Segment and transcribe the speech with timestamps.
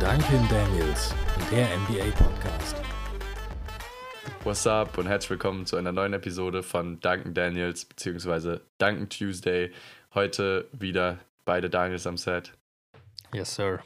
[0.00, 1.12] Duncan Daniels,
[1.50, 2.76] der NBA Podcast.
[4.44, 8.60] What's up und herzlich willkommen zu einer neuen Episode von Duncan Daniels bzw.
[8.78, 9.72] Duncan Tuesday.
[10.14, 12.52] Heute wieder beide Daniels am Set.
[13.34, 13.80] Yes, sir.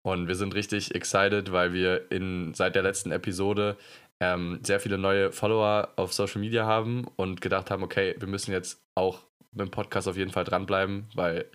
[0.00, 3.76] Und wir sind richtig excited, weil wir in, seit der letzten Episode
[4.18, 8.52] ähm, sehr viele neue Follower auf Social Media haben und gedacht haben, okay, wir müssen
[8.52, 9.20] jetzt auch
[9.50, 11.50] mit dem Podcast auf jeden Fall dranbleiben, weil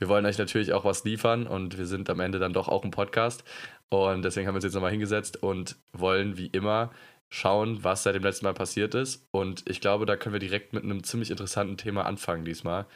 [0.00, 2.84] wir wollen euch natürlich auch was liefern und wir sind am Ende dann doch auch
[2.84, 3.44] ein Podcast.
[3.90, 6.90] Und deswegen haben wir uns jetzt nochmal hingesetzt und wollen wie immer
[7.28, 9.28] schauen, was seit dem letzten Mal passiert ist.
[9.30, 12.86] Und ich glaube, da können wir direkt mit einem ziemlich interessanten Thema anfangen diesmal.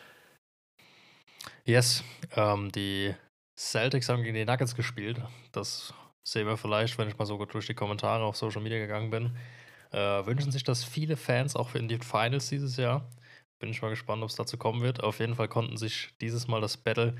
[1.66, 2.02] Yes,
[2.36, 3.14] ähm, die
[3.54, 5.20] Celtics haben gegen die Nuggets gespielt.
[5.52, 8.78] Das sehen wir vielleicht, wenn ich mal so gut durch die Kommentare auf Social Media
[8.78, 9.36] gegangen bin.
[9.92, 13.06] Äh, wünschen sich das viele Fans auch in den Finals dieses Jahr.
[13.64, 15.02] Bin ich mal gespannt, ob es dazu kommen wird.
[15.02, 17.16] Auf jeden Fall konnten sich dieses Mal das Battle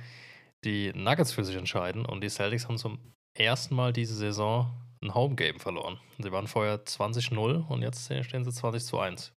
[0.62, 2.98] die Nuggets für sich entscheiden und die Celtics haben zum
[3.32, 4.70] ersten Mal diese Saison
[5.02, 5.98] ein Home-Game verloren.
[6.18, 9.32] Sie waren vorher 20-0 und jetzt stehen sie 20 zu 1.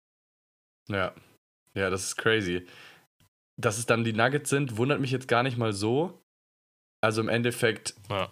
[0.90, 1.16] Ja,
[1.76, 2.68] ja, das ist crazy.
[3.56, 6.22] Dass es dann die Nuggets sind, wundert mich jetzt gar nicht mal so.
[7.02, 8.30] Also im Endeffekt, ja.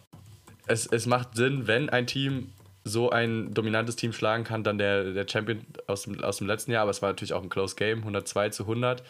[0.67, 2.51] es, es macht Sinn, wenn ein Team
[2.88, 6.72] so ein dominantes Team schlagen kann, dann der, der Champion aus dem, aus dem letzten
[6.72, 9.03] Jahr, aber es war natürlich auch ein Close Game, 102 zu 100.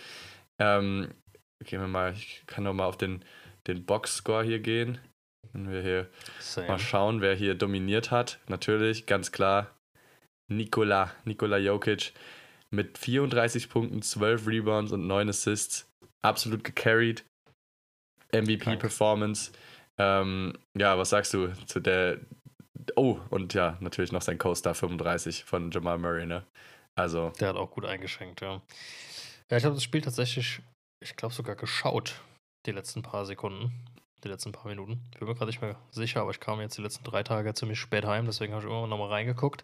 [0.60, 1.14] Ähm,
[1.64, 3.24] gehen wir mal, ich kann noch mal auf den,
[3.68, 4.98] den Box-Score hier gehen.
[5.52, 6.10] Wenn wir hier
[6.40, 6.68] Same.
[6.68, 8.40] mal schauen, wer hier dominiert hat.
[8.48, 9.72] Natürlich, ganz klar,
[10.52, 12.14] Nikola, Nikola Jokic
[12.72, 15.90] mit 34 Punkten, 12 Rebounds und 9 Assists.
[16.22, 17.24] Absolut gecarried.
[18.34, 19.52] MVP-Performance.
[19.98, 22.20] Ähm, ja, was sagst du zu der.
[22.96, 26.46] Oh, und ja, natürlich noch sein Co-Star 35 von Jamal Murray, ne?
[26.96, 27.32] Also.
[27.40, 28.62] Der hat auch gut eingeschränkt, ja.
[29.50, 30.62] Ja, ich habe das Spiel tatsächlich,
[31.04, 32.22] ich glaube sogar geschaut,
[32.66, 33.72] die letzten paar Sekunden,
[34.24, 35.04] die letzten paar Minuten.
[35.14, 37.54] Ich bin mir gerade nicht mehr sicher, aber ich kam jetzt die letzten drei Tage
[37.54, 39.64] ziemlich spät heim, deswegen habe ich immer noch mal reingeguckt.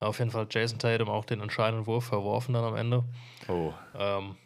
[0.00, 3.04] Auf jeden Fall Jason Tatum auch den entscheidenden Wurf verworfen dann am Ende.
[3.48, 3.72] Oh.
[3.94, 4.36] Ähm,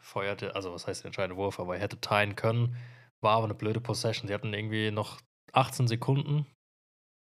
[0.00, 2.76] feuerte, also was heißt der entscheidende Wurf, aber er hätte teilen können.
[3.20, 4.26] War aber eine blöde Possession.
[4.26, 5.20] Sie hatten irgendwie noch
[5.52, 6.46] 18 Sekunden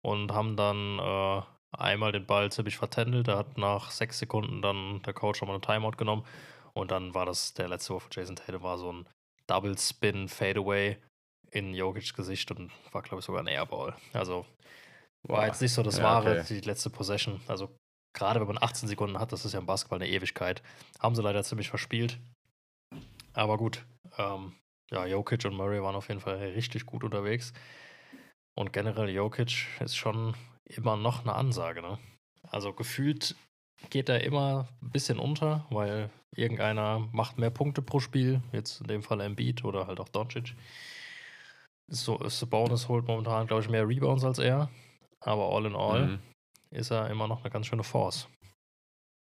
[0.04, 1.42] und haben dann äh,
[1.72, 3.28] einmal den Ball ziemlich vertändelt.
[3.28, 6.26] Da hat nach sechs Sekunden dann der Coach nochmal eine Timeout genommen.
[6.74, 9.08] Und dann war das der letzte Wurf von Jason Tatum, war so ein
[9.48, 10.98] Double Spin Fadeaway
[11.52, 13.96] in Jokic's Gesicht und war, glaube ich, sogar ein Airball.
[14.12, 14.46] Also
[15.24, 15.46] war Boah.
[15.46, 16.60] jetzt nicht so das ja, wahre, okay.
[16.60, 17.42] die letzte Possession.
[17.48, 17.76] Also
[18.14, 20.62] gerade wenn man 18 Sekunden hat, das ist ja im Basketball eine Ewigkeit.
[21.00, 22.20] Haben sie leider ziemlich verspielt.
[23.34, 23.86] Aber gut,
[24.18, 24.54] ähm,
[24.92, 27.54] ja, Jokic und Murray waren auf jeden Fall richtig gut unterwegs.
[28.56, 31.98] Und generell Jokic ist schon immer noch eine Ansage, ne?
[32.44, 33.36] Also gefühlt
[33.90, 38.88] geht er immer ein bisschen unter, weil irgendeiner macht mehr Punkte pro Spiel, jetzt in
[38.88, 40.56] dem Fall Embiid oder halt auch Doncic.
[41.88, 44.70] So, Sabonis holt momentan, glaube ich, mehr Rebounds als er,
[45.20, 46.20] aber all in all mhm.
[46.72, 48.28] ist er immer noch eine ganz schöne Force.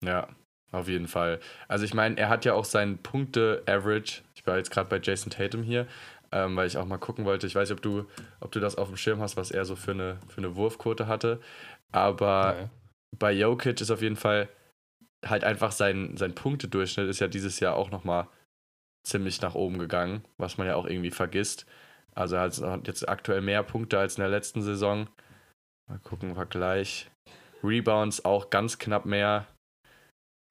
[0.03, 0.27] Ja,
[0.71, 1.39] auf jeden Fall.
[1.67, 4.21] Also ich meine, er hat ja auch seinen Punkte-Average.
[4.35, 5.87] Ich war jetzt gerade bei Jason Tatum hier,
[6.31, 7.47] ähm, weil ich auch mal gucken wollte.
[7.47, 8.05] Ich weiß nicht, ob du,
[8.39, 11.07] ob du das auf dem Schirm hast, was er so für eine, für eine Wurfquote
[11.07, 11.39] hatte.
[11.91, 12.69] Aber okay.
[13.17, 14.49] bei Jokic ist auf jeden Fall
[15.25, 18.27] halt einfach sein, sein Punktedurchschnitt ist ja dieses Jahr auch nochmal
[19.03, 21.65] ziemlich nach oben gegangen, was man ja auch irgendwie vergisst.
[22.13, 25.09] Also er hat jetzt aktuell mehr Punkte als in der letzten Saison.
[25.87, 27.09] Mal gucken, Vergleich.
[27.63, 29.47] Rebounds auch ganz knapp mehr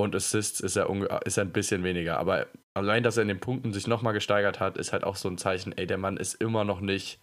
[0.01, 0.89] und Assists ist er,
[1.25, 2.19] ist er ein bisschen weniger.
[2.19, 5.29] Aber allein, dass er in den Punkten sich nochmal gesteigert hat, ist halt auch so
[5.29, 7.21] ein Zeichen, ey, der Mann ist immer noch nicht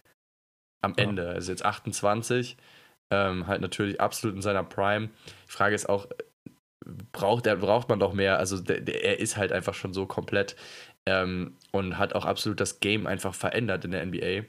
[0.80, 1.24] am Ende.
[1.24, 2.56] Er ist jetzt 28,
[3.10, 5.08] ähm, halt natürlich absolut in seiner Prime.
[5.46, 6.06] Die Frage ist auch,
[7.12, 8.38] braucht, er, braucht man doch mehr?
[8.38, 10.56] Also der, der, er ist halt einfach schon so komplett
[11.06, 14.44] ähm, und hat auch absolut das Game einfach verändert in der NBA.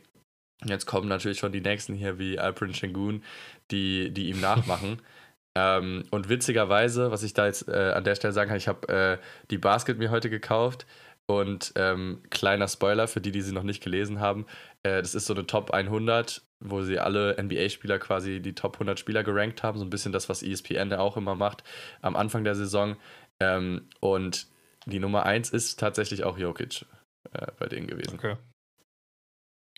[0.66, 3.24] Jetzt kommen natürlich schon die nächsten hier wie Alprin Shengun,
[3.72, 5.02] die, die ihm nachmachen.
[5.60, 8.88] Ähm, und witzigerweise, was ich da jetzt äh, an der Stelle sagen kann, ich habe
[8.88, 9.18] äh,
[9.50, 10.86] die Basket mir heute gekauft
[11.26, 14.46] und ähm, kleiner Spoiler für die, die sie noch nicht gelesen haben,
[14.84, 19.00] äh, das ist so eine Top 100, wo sie alle NBA-Spieler quasi die Top 100
[19.00, 21.64] Spieler gerankt haben, so ein bisschen das, was ESPN auch immer macht
[22.02, 22.96] am Anfang der Saison.
[23.42, 24.48] Ähm, und
[24.86, 26.86] die Nummer 1 ist tatsächlich auch Jokic
[27.34, 28.16] äh, bei denen gewesen.
[28.16, 28.38] Okay.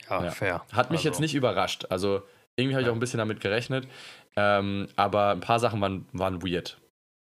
[0.10, 0.32] Ja, ja.
[0.32, 0.66] fair.
[0.74, 1.10] Hat mich also.
[1.10, 1.86] jetzt nicht überrascht.
[1.90, 2.22] Also
[2.56, 3.88] irgendwie habe ich auch ein bisschen damit gerechnet.
[4.36, 6.80] Ähm, aber ein paar Sachen waren, waren weird.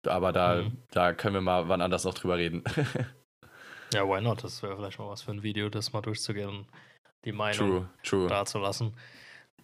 [0.08, 0.78] Aber da, mhm.
[0.92, 2.64] da können wir mal wann anders noch drüber reden.
[3.94, 4.44] ja, why not?
[4.44, 6.68] Das wäre vielleicht mal was für ein Video, das mal durchzugehen und
[7.26, 8.96] die Meinung dazulassen.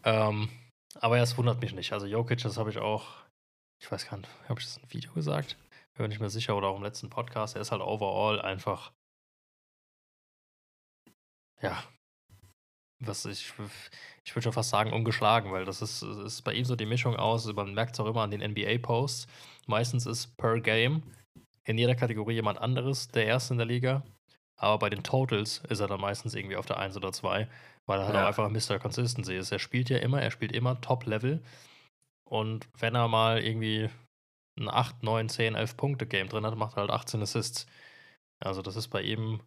[0.03, 0.49] Ähm,
[0.99, 1.93] aber ja, es wundert mich nicht.
[1.93, 3.17] Also Jokic, das habe ich auch,
[3.81, 5.57] ich weiß gar nicht, habe ich das in einem Video gesagt?
[5.93, 7.55] Bin mir nicht mehr sicher oder auch im letzten Podcast.
[7.55, 8.91] Er ist halt overall einfach,
[11.61, 11.83] ja,
[13.01, 13.53] was ich,
[14.23, 17.15] ich würde schon fast sagen, ungeschlagen, weil das ist, ist bei ihm so die Mischung
[17.15, 19.27] aus, man merkt es auch immer an den NBA-Posts.
[19.67, 21.03] Meistens ist per Game
[21.65, 24.03] in jeder Kategorie jemand anderes der Erste in der Liga.
[24.57, 27.47] Aber bei den Totals ist er dann meistens irgendwie auf der 1 oder 2,
[27.87, 28.23] weil er halt ja.
[28.23, 28.77] auch einfach Mr.
[28.77, 29.51] Consistency ist.
[29.51, 31.41] Er spielt ja immer, er spielt immer Top-Level.
[32.29, 33.89] Und wenn er mal irgendwie
[34.59, 37.65] ein 8, 9, 10, 11 Punkte Game drin hat, macht er halt 18 Assists.
[38.39, 39.41] Also das ist bei ihm,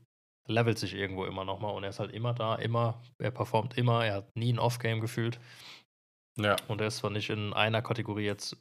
[0.47, 4.05] levelt sich irgendwo immer nochmal und er ist halt immer da, immer, er performt immer,
[4.05, 5.39] er hat nie ein Off-Game gefühlt.
[6.37, 6.57] Ja.
[6.69, 8.57] Und er ist zwar nicht in einer Kategorie jetzt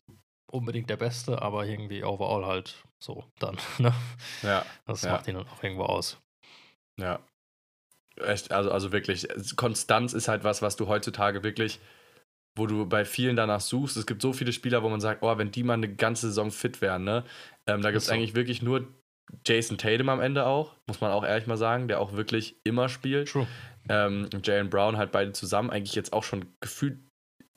[0.51, 3.57] unbedingt der Beste, aber irgendwie overall halt so dann.
[3.79, 3.93] Ne?
[4.43, 4.65] Ja.
[4.85, 5.11] Das ja.
[5.11, 6.17] macht ihn dann auch irgendwo aus.
[6.99, 7.19] Ja.
[8.17, 11.79] Echt, also, also wirklich, Konstanz ist halt was, was du heutzutage wirklich,
[12.55, 13.97] wo du bei vielen danach suchst.
[13.97, 16.51] Es gibt so viele Spieler, wo man sagt, oh, wenn die mal eine ganze Saison
[16.51, 17.25] fit wären, ne?
[17.65, 18.13] Ähm, da gibt es so.
[18.13, 18.87] eigentlich wirklich nur
[19.45, 22.89] Jason Tatum am Ende auch, muss man auch ehrlich mal sagen, der auch wirklich immer
[22.89, 23.29] spielt.
[23.29, 23.47] True.
[23.89, 26.99] Ähm, Jalen Brown halt beide zusammen, eigentlich jetzt auch schon gefühlt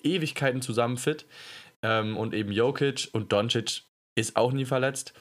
[0.03, 1.27] Ewigkeiten zusammen fit.
[1.83, 3.83] Ähm, und eben Jokic und Doncic
[4.17, 5.13] ist auch nie verletzt.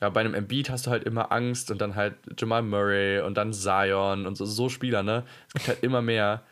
[0.00, 3.36] Ja, bei einem Embiid hast du halt immer Angst und dann halt Jamal Murray und
[3.36, 5.24] dann Zion und so, so Spieler, ne?
[5.48, 6.44] Es gibt halt immer mehr,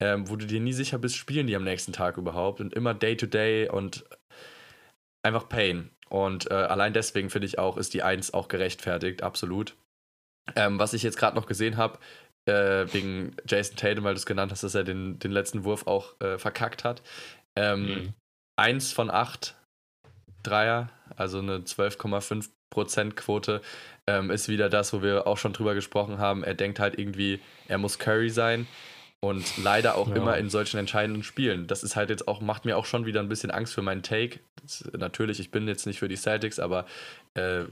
[0.00, 2.94] ähm, wo du dir nie sicher bist, spielen die am nächsten Tag überhaupt und immer
[2.94, 4.04] Day-to-Day -Day und
[5.22, 5.90] einfach Pain.
[6.08, 9.74] Und äh, allein deswegen finde ich auch, ist die 1 auch gerechtfertigt, absolut.
[10.56, 11.98] Ähm, was ich jetzt gerade noch gesehen habe,
[12.46, 15.86] äh, wegen Jason Tatum, weil du es genannt hast, dass er den, den letzten Wurf
[15.86, 17.02] auch äh, verkackt hat.
[17.56, 18.14] Ähm, mhm.
[18.56, 19.56] Eins von acht
[20.42, 23.62] Dreier, also eine 12,5% Quote,
[24.06, 26.44] ähm, ist wieder das, wo wir auch schon drüber gesprochen haben.
[26.44, 28.66] Er denkt halt irgendwie, er muss Curry sein
[29.28, 30.16] und leider auch ja.
[30.16, 31.66] immer in solchen entscheidenden Spielen.
[31.66, 34.02] Das ist halt jetzt auch, macht mir auch schon wieder ein bisschen Angst für meinen
[34.02, 34.40] Take.
[34.60, 36.86] Das, natürlich, ich bin jetzt nicht für die Celtics, aber
[37.34, 37.64] äh,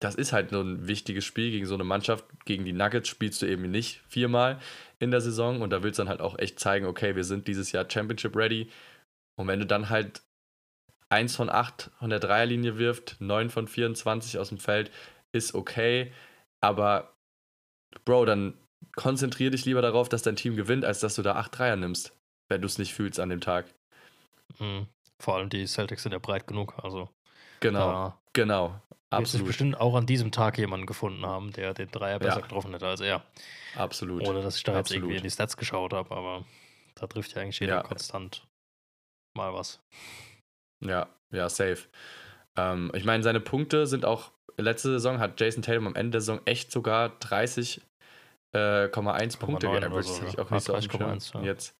[0.00, 2.24] das ist halt so ein wichtiges Spiel gegen so eine Mannschaft.
[2.44, 4.60] Gegen die Nuggets spielst du eben nicht viermal
[4.98, 7.48] in der Saison und da willst du dann halt auch echt zeigen, okay, wir sind
[7.48, 8.70] dieses Jahr Championship ready.
[9.36, 10.22] Und wenn du dann halt
[11.10, 14.90] 1 von 8 von der Dreierlinie wirft, 9 von 24 aus dem Feld,
[15.32, 16.12] ist okay.
[16.62, 17.14] Aber,
[18.04, 18.54] Bro, dann
[18.96, 22.12] konzentrier dich lieber darauf, dass dein Team gewinnt, als dass du da 8 Dreier nimmst,
[22.48, 23.66] wenn du es nicht fühlst an dem Tag.
[24.58, 24.86] Mhm.
[25.18, 26.74] Vor allem die Celtics sind ja breit genug.
[26.82, 27.08] Also
[27.60, 28.80] genau, genau.
[29.10, 29.46] Absolut.
[29.46, 32.42] Wird bestimmt auch an diesem Tag jemanden gefunden haben, der den Dreier besser ja.
[32.42, 33.24] getroffen hätte als er.
[33.74, 34.26] Absolut.
[34.26, 34.86] Ohne dass ich da Absolut.
[34.86, 36.44] jetzt irgendwie in die Stats geschaut habe, aber
[36.94, 37.82] da trifft ja eigentlich jeder ja.
[37.82, 38.46] konstant
[39.34, 39.80] mal was.
[40.80, 41.88] Ja, ja, safe.
[42.56, 46.20] Ähm, ich meine, seine Punkte sind auch, letzte Saison hat Jason Tatum am Ende der
[46.20, 47.80] Saison echt sogar 30,1
[48.52, 50.04] äh, Punkte geaveraged.
[50.04, 50.74] So, ich auch nicht so
[51.38, 51.44] ja.
[51.44, 51.76] Jetzt,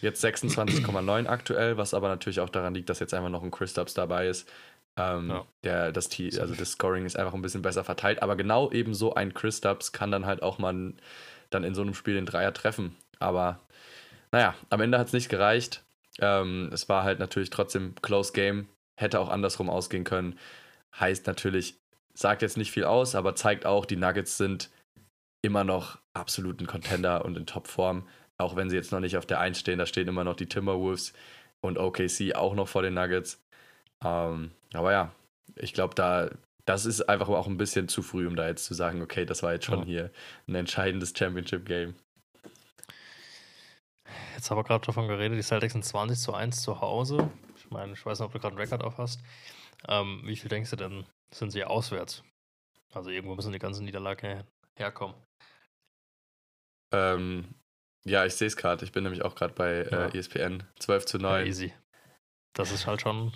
[0.00, 3.70] jetzt 26,9 aktuell, was aber natürlich auch daran liegt, dass jetzt einfach noch ein Chris
[3.70, 4.48] Stubbs dabei ist.
[4.96, 5.46] Ähm, ja.
[5.64, 9.14] der, das, also das Scoring ist einfach ein bisschen besser verteilt, aber genau eben so
[9.14, 10.92] ein Chris Stubbs kann dann halt auch mal
[11.48, 12.94] dann in so einem Spiel den Dreier treffen.
[13.18, 13.60] Aber
[14.32, 15.82] naja, am Ende hat es nicht gereicht.
[16.18, 20.38] Ähm, es war halt natürlich trotzdem Close Game, hätte auch andersrum ausgehen können.
[20.98, 21.76] Heißt natürlich,
[22.14, 24.70] sagt jetzt nicht viel aus, aber zeigt auch, die Nuggets sind
[25.42, 28.08] immer noch absoluten Contender und in Topform.
[28.38, 30.48] Auch wenn sie jetzt noch nicht auf der 1 stehen, da stehen immer noch die
[30.48, 31.12] Timberwolves
[31.60, 33.40] und OKC auch noch vor den Nuggets.
[34.04, 35.12] Ähm, aber ja,
[35.56, 36.30] ich glaube, da,
[36.64, 39.42] das ist einfach auch ein bisschen zu früh, um da jetzt zu sagen, okay, das
[39.42, 39.84] war jetzt schon ja.
[39.84, 40.10] hier
[40.48, 41.94] ein entscheidendes Championship-Game.
[44.34, 47.30] Jetzt haben wir gerade davon geredet, die Celtics sind 20 zu 1 zu Hause.
[47.56, 49.20] Ich meine, ich weiß nicht, ob du gerade einen Rekord auf hast.
[49.88, 52.22] Ähm, wie viel denkst du denn, sind sie auswärts?
[52.92, 54.44] Also irgendwo müssen die ganzen Niederlagen
[54.76, 55.16] herkommen.
[56.92, 57.54] Ähm,
[58.04, 58.84] ja, ich sehe es gerade.
[58.84, 60.06] Ich bin nämlich auch gerade bei äh, ja.
[60.06, 60.64] äh, ESPN.
[60.78, 61.40] 12 zu 9.
[61.40, 61.72] Ja, easy.
[62.54, 63.32] Das ist halt schon.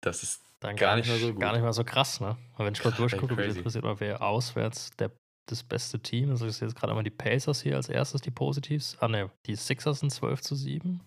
[0.00, 1.40] Das ist dann gar, gar nicht, mehr so gut.
[1.40, 2.36] Gar nicht mal so krass, ne?
[2.56, 5.10] Und wenn ich mal durchgucke, mich interessiert mal, wer auswärts der
[5.46, 6.30] das beste Team.
[6.30, 8.96] Also ich sehe jetzt gerade einmal die Pacers hier als erstes, die Positives.
[9.00, 11.00] Ah ne, die Sixers sind 12 zu 7.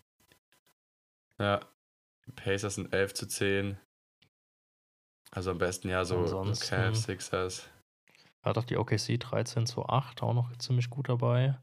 [1.39, 1.61] Ja,
[2.27, 3.77] die Pacers sind 11 zu 10.
[5.31, 7.69] Also am besten ja so Ansonsten, Cavs, Sixers.
[8.43, 11.57] Hat auch die OKC 13 zu 8 auch noch ziemlich gut dabei.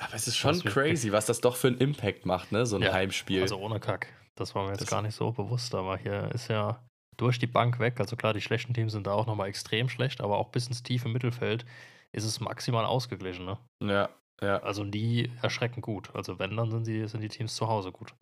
[0.00, 2.64] Aber es ist schon crazy, was das doch für einen Impact macht, ne?
[2.64, 3.42] So ein ja, Heimspiel.
[3.42, 4.12] Also ohne Kack.
[4.34, 6.82] Das war mir jetzt das gar nicht so bewusst, aber hier ist ja
[7.18, 8.00] durch die Bank weg.
[8.00, 10.82] Also klar, die schlechten Teams sind da auch nochmal extrem schlecht, aber auch bis ins
[10.82, 11.66] tiefe Mittelfeld
[12.12, 13.44] ist es maximal ausgeglichen.
[13.44, 13.58] Ne?
[13.84, 14.08] Ja,
[14.40, 14.62] ja.
[14.62, 16.14] Also nie erschreckend gut.
[16.14, 18.14] Also wenn, dann sind die, sind die Teams zu Hause gut.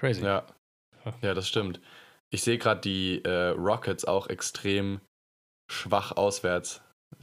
[0.00, 0.24] Crazy.
[0.24, 0.46] Ja,
[1.20, 1.80] ja das stimmt.
[2.30, 5.00] Ich sehe gerade die äh, Rockets auch extrem
[5.70, 6.80] schwach auswärts.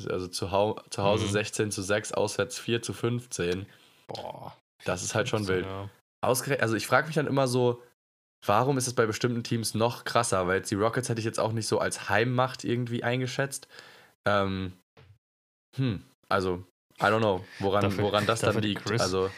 [0.10, 1.32] Also zu, Hau zu Hause mhm.
[1.32, 3.66] 16 zu 6, auswärts 4 zu 15.
[4.08, 4.56] Boah.
[4.86, 5.66] Das ist halt schon wild.
[5.66, 5.90] Ja.
[6.22, 7.82] also ich frage mich dann immer so,
[8.46, 10.48] Warum ist es bei bestimmten Teams noch krasser?
[10.48, 13.70] Weil die Rockets hätte ich jetzt auch nicht so als Heimmacht irgendwie eingeschätzt.
[14.28, 14.74] Ähm,
[15.78, 16.66] hm, also
[17.02, 18.86] I don't know, woran, Dafür- woran das dann liegt.
[18.86, 19.32] Grizz- Also,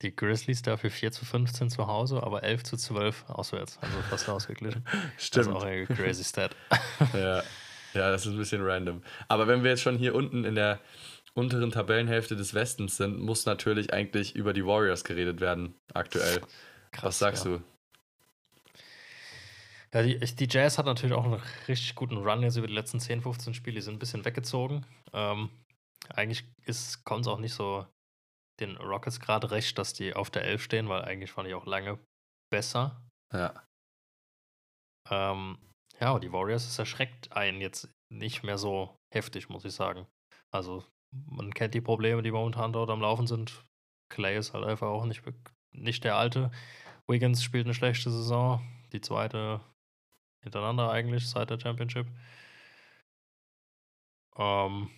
[0.00, 3.78] Die Grizzlies dafür 4 zu 15 zu Hause, aber 11 zu 12 auswärts.
[3.80, 4.84] Also fast ausgeglichen.
[5.16, 5.46] Das stimmt.
[5.48, 6.54] ist auch eine crazy Stat.
[7.14, 7.42] Ja.
[7.94, 9.02] Ja, das ist ein bisschen random.
[9.28, 10.80] Aber wenn wir jetzt schon hier unten in der
[11.34, 16.42] unteren Tabellenhälfte des Westens sind, muss natürlich eigentlich über die Warriors geredet werden, aktuell.
[17.00, 17.52] Was sagst ja.
[17.52, 17.62] du?
[19.94, 22.98] Ja, die, die Jazz hat natürlich auch einen richtig guten Run jetzt über die letzten
[22.98, 23.76] 10, 15 Spiele.
[23.76, 24.86] Die sind ein bisschen weggezogen.
[25.12, 25.50] Ähm,
[26.08, 26.44] eigentlich
[27.04, 27.86] kommt es auch nicht so
[28.60, 31.66] den Rockets gerade recht, dass die auf der 11 stehen, weil eigentlich fand ich auch
[31.66, 31.98] lange
[32.50, 33.02] besser.
[33.32, 33.66] Ja.
[35.10, 35.58] Ähm,
[36.00, 40.06] ja, aber die Warriors, es erschreckt einen jetzt nicht mehr so heftig, muss ich sagen.
[40.50, 43.64] Also, man kennt die Probleme, die momentan dort am Laufen sind.
[44.08, 45.22] Clay ist halt einfach auch nicht,
[45.72, 46.50] nicht der alte.
[47.06, 48.60] Wiggins spielt eine schlechte Saison.
[48.92, 49.60] Die zweite
[50.42, 52.06] hintereinander eigentlich seit der Championship.
[54.36, 54.90] Ähm,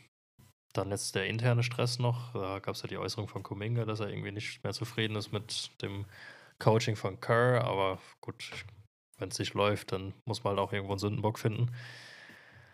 [0.72, 2.32] dann jetzt der interne Stress noch.
[2.32, 5.32] Da gab es ja die Äußerung von Kuminga, dass er irgendwie nicht mehr zufrieden ist
[5.32, 6.06] mit dem
[6.58, 7.64] Coaching von Kerr.
[7.64, 8.64] Aber gut,
[9.18, 11.70] wenn es nicht läuft, dann muss man halt auch irgendwo einen Sündenbock finden.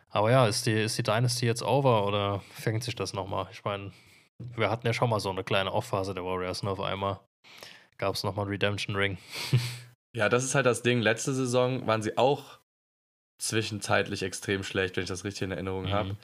[0.09, 3.47] Aber ja, ist die, ist die Dynasty jetzt over oder fängt sich das nochmal?
[3.53, 3.93] Ich meine,
[4.57, 7.21] wir hatten ja schon mal so eine kleine Off-Phase der Warriors und auf einmal
[7.99, 9.19] gab es nochmal einen Redemption-Ring.
[10.13, 11.01] Ja, das ist halt das Ding.
[11.03, 12.59] Letzte Saison waren sie auch
[13.39, 15.93] zwischenzeitlich extrem schlecht, wenn ich das richtig in Erinnerung Mhm.
[15.93, 16.17] habe.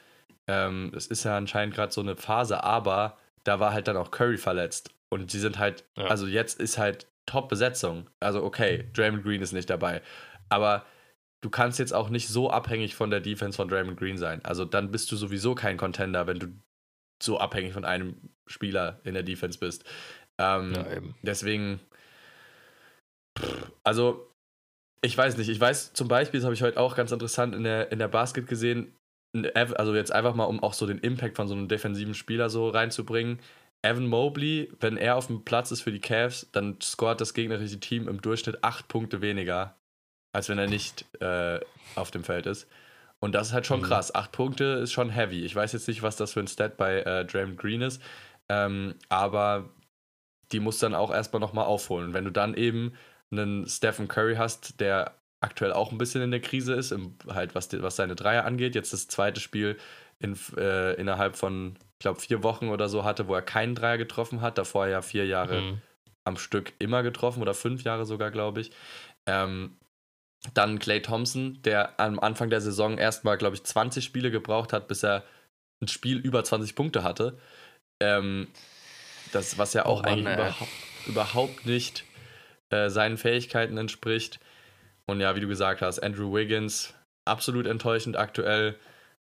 [0.48, 4.10] Ähm, es ist ja anscheinend gerade so eine Phase, aber da war halt dann auch
[4.10, 4.90] Curry verletzt.
[5.08, 6.06] Und sie sind halt, Ja.
[6.06, 8.08] also jetzt ist halt Top-Besetzung.
[8.20, 10.02] Also okay, Draymond Green ist nicht dabei.
[10.48, 10.86] Aber
[11.40, 14.44] du kannst jetzt auch nicht so abhängig von der Defense von Draymond Green sein.
[14.44, 16.46] Also dann bist du sowieso kein Contender, wenn du
[17.22, 19.84] so abhängig von einem Spieler in der Defense bist.
[20.38, 20.84] Ähm, Ja.
[21.22, 21.80] Deswegen,
[23.38, 24.32] pff, also
[25.02, 27.64] ich weiß nicht, ich weiß zum Beispiel, das habe ich heute auch ganz interessant in
[27.64, 28.96] der, in der Basket gesehen,
[29.54, 32.68] also jetzt einfach mal, um auch so den Impact von so einem defensiven Spieler so
[32.68, 33.38] reinzubringen.
[33.88, 37.80] Evan Mobley, wenn er auf dem Platz ist für die Cavs, dann scoret das gegnerische
[37.80, 39.76] Team im Durchschnitt acht Punkte weniger,
[40.32, 41.60] als wenn er nicht äh,
[41.94, 42.68] auf dem Feld ist.
[43.18, 43.84] Und das ist halt schon Mhm.
[43.84, 44.14] krass.
[44.14, 45.44] Acht Punkte ist schon heavy.
[45.44, 48.02] Ich weiß jetzt nicht, was das für ein Stat bei äh, Draymond Green ist,
[48.48, 49.70] ähm, aber
[50.52, 52.12] die muss dann auch erstmal nochmal aufholen.
[52.14, 52.92] Wenn du dann eben
[53.30, 57.54] einen Stephen Curry hast, der aktuell auch ein bisschen in der Krise ist, im, halt
[57.54, 59.76] was, was seine Dreier angeht, jetzt das zweite Spiel
[60.18, 63.96] in, äh, innerhalb von, ich glaube, vier Wochen oder so hatte, wo er keinen Dreier
[63.96, 65.80] getroffen hat, davor ja vier Jahre Mhm.
[66.24, 68.70] am Stück immer getroffen oder fünf Jahre sogar, glaube ich.
[69.26, 69.76] Ähm,
[70.54, 74.88] dann Clay Thompson, der am Anfang der Saison erstmal, glaube ich, 20 Spiele gebraucht hat,
[74.88, 75.24] bis er
[75.80, 77.38] ein Spiel über 20 Punkte hatte.
[78.00, 78.48] Ähm,
[79.32, 80.34] das, was ja Oh auch Mann, eigentlich ey.
[80.34, 80.70] überhaupt,
[81.06, 82.04] überhaupt nicht
[82.70, 84.38] äh, seinen Fähigkeiten entspricht.
[85.06, 88.76] Und ja, wie du gesagt hast, Andrew Wiggins, absolut enttäuschend aktuell.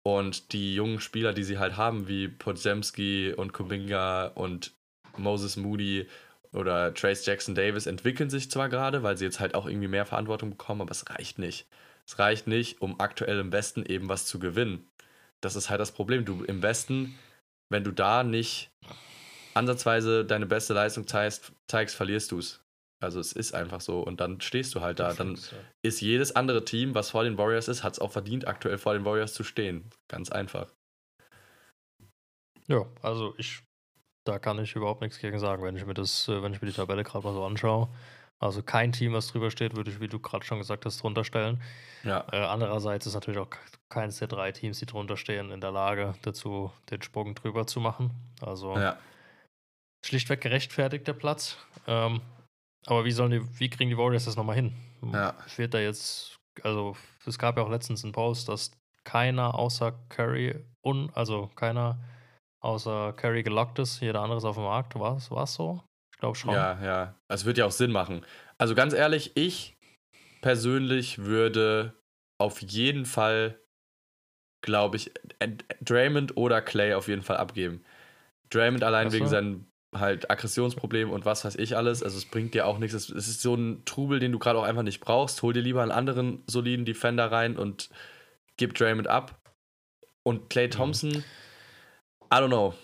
[0.02, 4.72] Und die jungen Spieler, die sie halt haben, wie Podzemski und Kuminga und
[5.16, 6.08] Moses Moody
[6.52, 10.06] oder Trace Jackson Davis, entwickeln sich zwar gerade, weil sie jetzt halt auch irgendwie mehr
[10.06, 11.66] Verantwortung bekommen, aber es reicht nicht.
[12.06, 14.88] Es reicht nicht, um aktuell im Westen eben was zu gewinnen.
[15.40, 16.24] Das ist halt das Problem.
[16.24, 17.18] Du im Westen,
[17.68, 18.70] wenn du da nicht
[19.54, 22.60] ansatzweise deine beste Leistung zeigst, zeigst verlierst du es.
[23.02, 25.14] Also es ist einfach so und dann stehst du halt da.
[25.14, 25.38] Dann
[25.82, 28.92] ist jedes andere Team, was vor den Warriors ist, hat es auch verdient, aktuell vor
[28.92, 29.88] den Warriors zu stehen.
[30.08, 30.70] Ganz einfach.
[32.66, 33.62] Ja, also ich,
[34.24, 36.68] da kann ich überhaupt nichts gegen sagen, wenn ich mir das, äh, wenn ich mir
[36.68, 37.88] die Tabelle gerade mal so anschaue.
[38.38, 41.24] Also kein Team, was drüber steht, würde ich, wie du gerade schon gesagt hast, drunter
[41.24, 41.60] stellen.
[42.04, 45.60] Ja, Äh, andererseits ist natürlich auch ke- keines der drei Teams, die drunter stehen, in
[45.60, 48.12] der Lage dazu, den Sprung drüber zu machen.
[48.40, 48.98] Also ja.
[50.06, 51.56] schlichtweg gerechtfertigt der Platz.
[51.86, 52.20] Ähm,
[52.86, 54.74] aber wie sollen die, wie kriegen die Warriors das nochmal hin?
[55.12, 55.34] Ja.
[55.56, 56.96] Wird da jetzt, also
[57.26, 58.70] es gab ja auch letztens einen Post, dass
[59.04, 61.98] keiner außer Curry und also keiner
[62.60, 64.94] außer Curry gelockt ist, jeder andere ist auf dem Markt.
[64.98, 65.82] War es so?
[66.12, 66.54] Ich glaube schon.
[66.54, 67.14] Ja, ja.
[67.28, 68.24] Es wird ja auch Sinn machen.
[68.58, 69.76] Also ganz ehrlich, ich
[70.42, 71.94] persönlich würde
[72.38, 73.60] auf jeden Fall,
[74.62, 75.12] glaube ich,
[75.80, 77.84] Draymond oder Clay auf jeden Fall abgeben.
[78.50, 79.16] Draymond allein so.
[79.16, 82.02] wegen seinem halt Aggressionsproblem und was weiß ich alles.
[82.02, 82.94] Also es bringt dir auch nichts.
[82.94, 85.42] Es, ist so ein Trubel, den du gerade auch einfach nicht brauchst.
[85.42, 87.90] Hol dir lieber einen anderen soliden Defender rein und
[88.56, 89.40] gib Draymond ab.
[90.22, 90.70] Und Clay Mhm.
[90.70, 92.74] Thompson, I don't know.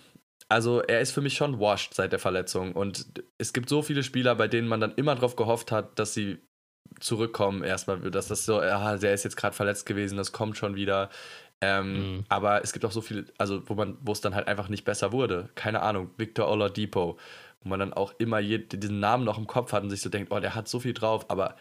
[0.48, 2.72] Also er ist für mich schon washed seit der Verletzung.
[2.72, 3.06] Und
[3.38, 6.38] es gibt so viele Spieler, bei denen man dann immer darauf gehofft hat, dass sie
[7.00, 10.76] zurückkommen erstmal, dass das so, ja, der ist jetzt gerade verletzt gewesen, das kommt schon
[10.76, 11.10] wieder.
[11.62, 12.24] Ähm, Mhm.
[12.28, 14.84] Aber es gibt auch so viele, also wo man, wo es dann halt einfach nicht
[14.84, 15.48] besser wurde.
[15.54, 17.18] Keine Ahnung, Victor Oladipo,
[17.62, 20.30] wo man dann auch immer diesen Namen noch im Kopf hat und sich so denkt,
[20.32, 21.56] oh, der hat so viel drauf, aber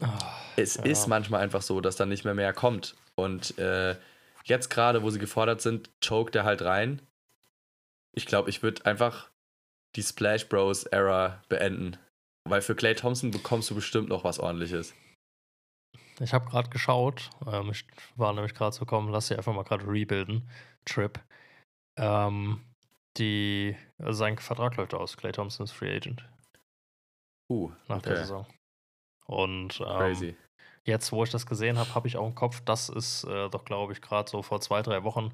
[0.00, 0.84] Ah, es Ja.
[0.84, 2.96] ist manchmal einfach so, dass dann nicht mehr mehr kommt.
[3.14, 3.96] Und äh,
[4.44, 7.00] jetzt gerade, wo sie gefordert sind, choke der halt rein.
[8.12, 9.30] Ich glaube, ich würde einfach
[9.96, 11.96] die Splash Bros Era beenden.
[12.48, 14.94] Weil für Clay Thompson bekommst du bestimmt noch was ordentliches.
[16.20, 17.30] Ich habe gerade geschaut.
[17.46, 20.48] Ähm, ich war nämlich gerade so, komm, lass sie einfach mal gerade rebuilden.
[20.84, 21.18] Trip.
[21.96, 22.60] Ähm,
[23.16, 25.16] die, also sein Vertrag läuft aus.
[25.16, 26.24] Clay Thompson ist Free Agent.
[27.50, 28.10] Uh, nach okay.
[28.10, 28.46] der Saison.
[29.26, 30.36] Und ähm, Crazy.
[30.84, 33.64] jetzt, wo ich das gesehen habe, habe ich auch im Kopf, das ist äh, doch,
[33.64, 35.32] glaube ich, gerade so vor zwei, drei Wochen,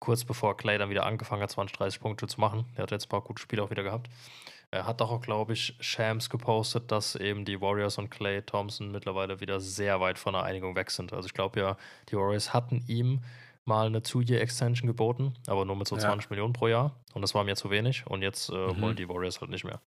[0.00, 2.66] kurz bevor Clay dann wieder angefangen hat, 20, 30 Punkte zu machen.
[2.76, 4.08] Der hat jetzt ein paar gute Spiele auch wieder gehabt.
[4.70, 8.90] Er hat doch auch, glaube ich, Shams gepostet, dass eben die Warriors und Clay Thompson
[8.92, 11.12] mittlerweile wieder sehr weit von einer Einigung weg sind.
[11.12, 11.76] Also ich glaube ja,
[12.10, 13.22] die Warriors hatten ihm
[13.64, 16.02] mal eine Two-Year-Extension geboten, aber nur mit so Ja.
[16.02, 16.94] 20 Millionen pro Jahr.
[17.14, 18.06] Und das war mir zu wenig.
[18.06, 18.80] Und jetzt äh, Mhm.
[18.82, 19.80] wollen die Warriors halt nicht mehr.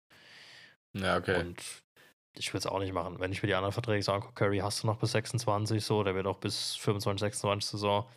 [0.94, 1.40] Ja, okay.
[1.40, 1.62] Und
[2.36, 3.20] ich würde es auch nicht machen.
[3.20, 6.04] Wenn ich mir die anderen Verträge so angucke, Curry hast du noch bis 26 so,
[6.04, 8.08] der wird auch bis 25, 26 Saison,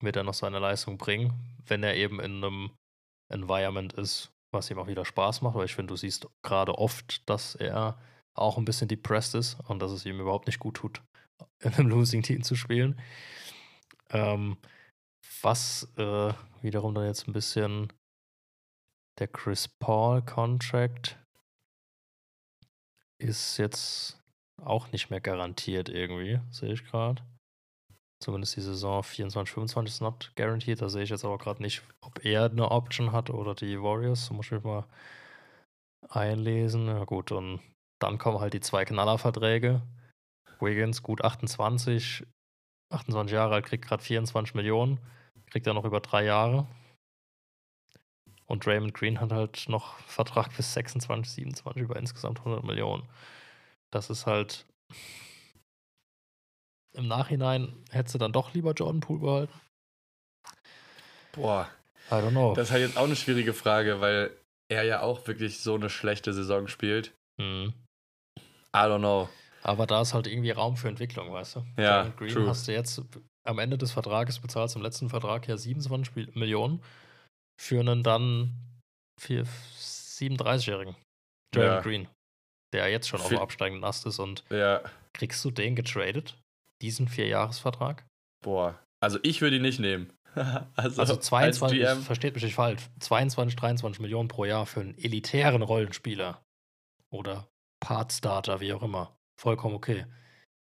[0.00, 1.32] wird er noch seine Leistung bringen,
[1.66, 2.70] wenn er eben in einem
[3.30, 7.28] Environment ist, was ihm auch wieder Spaß macht, weil ich finde, du siehst gerade oft,
[7.28, 8.00] dass er
[8.34, 11.02] auch ein bisschen depressed ist und dass es ihm überhaupt nicht gut tut,
[11.60, 13.00] in einem Losing Team zu spielen.
[14.10, 14.56] Ähm,
[15.42, 17.92] was äh, wiederum dann jetzt ein bisschen
[19.18, 21.18] der Chris Paul Contract
[23.20, 24.22] ist jetzt
[24.62, 27.22] auch nicht mehr garantiert irgendwie, sehe ich gerade.
[28.20, 30.82] Zumindest die Saison 24, 25 ist not guaranteed.
[30.82, 34.28] Da sehe ich jetzt aber gerade nicht, ob er eine Option hat oder die Warriors.
[34.28, 34.84] Da muss ich mich mal
[36.08, 36.88] einlesen.
[36.88, 37.60] Ja gut, und
[38.00, 39.82] dann kommen halt die zwei Knallerverträge.
[40.60, 42.26] Wiggins, gut 28,
[42.90, 44.98] 28 Jahre alt, kriegt gerade 24 Millionen.
[45.46, 46.66] Kriegt er noch über drei Jahre.
[48.46, 53.06] Und Draymond Green hat halt noch Vertrag bis 26, 27 über insgesamt 100 Millionen.
[53.90, 54.66] Das ist halt.
[56.94, 59.52] Im Nachhinein hättest du dann doch lieber Jordan Poole behalten.
[61.32, 61.68] Boah,
[62.10, 62.54] I don't know.
[62.54, 64.30] das ist halt jetzt auch eine schwierige Frage, weil
[64.70, 67.12] er ja auch wirklich so eine schlechte Saison spielt.
[67.40, 67.72] Mhm.
[68.74, 69.28] I don't know.
[69.62, 71.60] Aber da ist halt irgendwie Raum für Entwicklung, weißt du?
[71.76, 72.48] Ja, Draymond Green true.
[72.48, 73.02] hast du jetzt
[73.46, 76.82] am Ende des Vertrages bezahlt, im letzten Vertrag ja 27 Mil- Millionen
[77.60, 78.54] für einen dann
[79.20, 80.96] vier- 37-Jährigen.
[81.54, 81.80] Draymond Ja.
[81.80, 82.08] Green,
[82.72, 84.80] der jetzt schon auf dem absteigenden Ast ist und Ja,
[85.12, 86.37] kriegst du den getradet?
[86.82, 88.06] Diesen Vierjahresvertrag?
[88.42, 88.78] boah.
[89.00, 90.12] Also ich würde ihn nicht nehmen.
[90.34, 94.80] also, Also als 22, GM, versteht mich nicht falsch, 22, 23 Millionen pro Jahr für
[94.80, 96.42] einen elitären Rollenspieler
[97.10, 97.48] oder
[97.80, 99.16] Part-Starter, wie auch immer.
[99.40, 100.06] Vollkommen okay.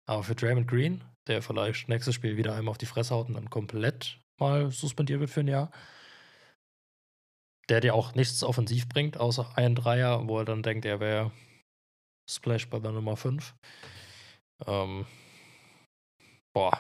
[0.07, 3.35] Aber für Draymond Green, der vielleicht nächstes Spiel wieder einmal auf die Fresse haut und
[3.35, 5.71] dann komplett mal suspendiert wird für ein Jahr,
[7.69, 11.31] der dir auch nichts offensiv bringt, außer einen Dreier, wo er dann denkt, er wäre
[12.29, 13.55] Splash bei der Nummer 5.
[14.67, 15.07] Ähm,
[16.55, 16.79] boah,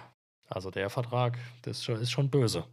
[0.48, 2.64] also der Vertrag, das ist schon, ist schon böse.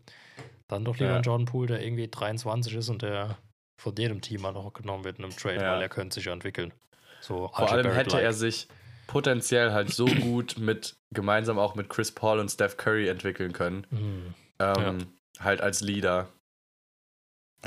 [0.70, 1.18] Dann doch lieber Ja.
[1.18, 3.38] ein Jordan Poole, der irgendwie 23 ist und der
[3.78, 5.74] von jedem Team auch noch genommen wird in einem Trade, Ja.
[5.74, 6.72] weil er könnte sich ja entwickeln.
[7.20, 8.68] So vor allem hätte er sich
[9.08, 13.86] potenziell halt so gut mit, gemeinsam auch mit Chris Paul und Steph Curry entwickeln können.
[13.90, 14.34] Mhm.
[14.60, 15.08] Ähm,
[15.40, 16.30] Halt als Leader.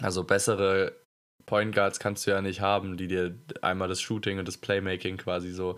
[0.01, 0.95] Also bessere
[1.47, 5.17] Point Guards kannst du ja nicht haben, die dir einmal das Shooting und das Playmaking
[5.17, 5.77] quasi so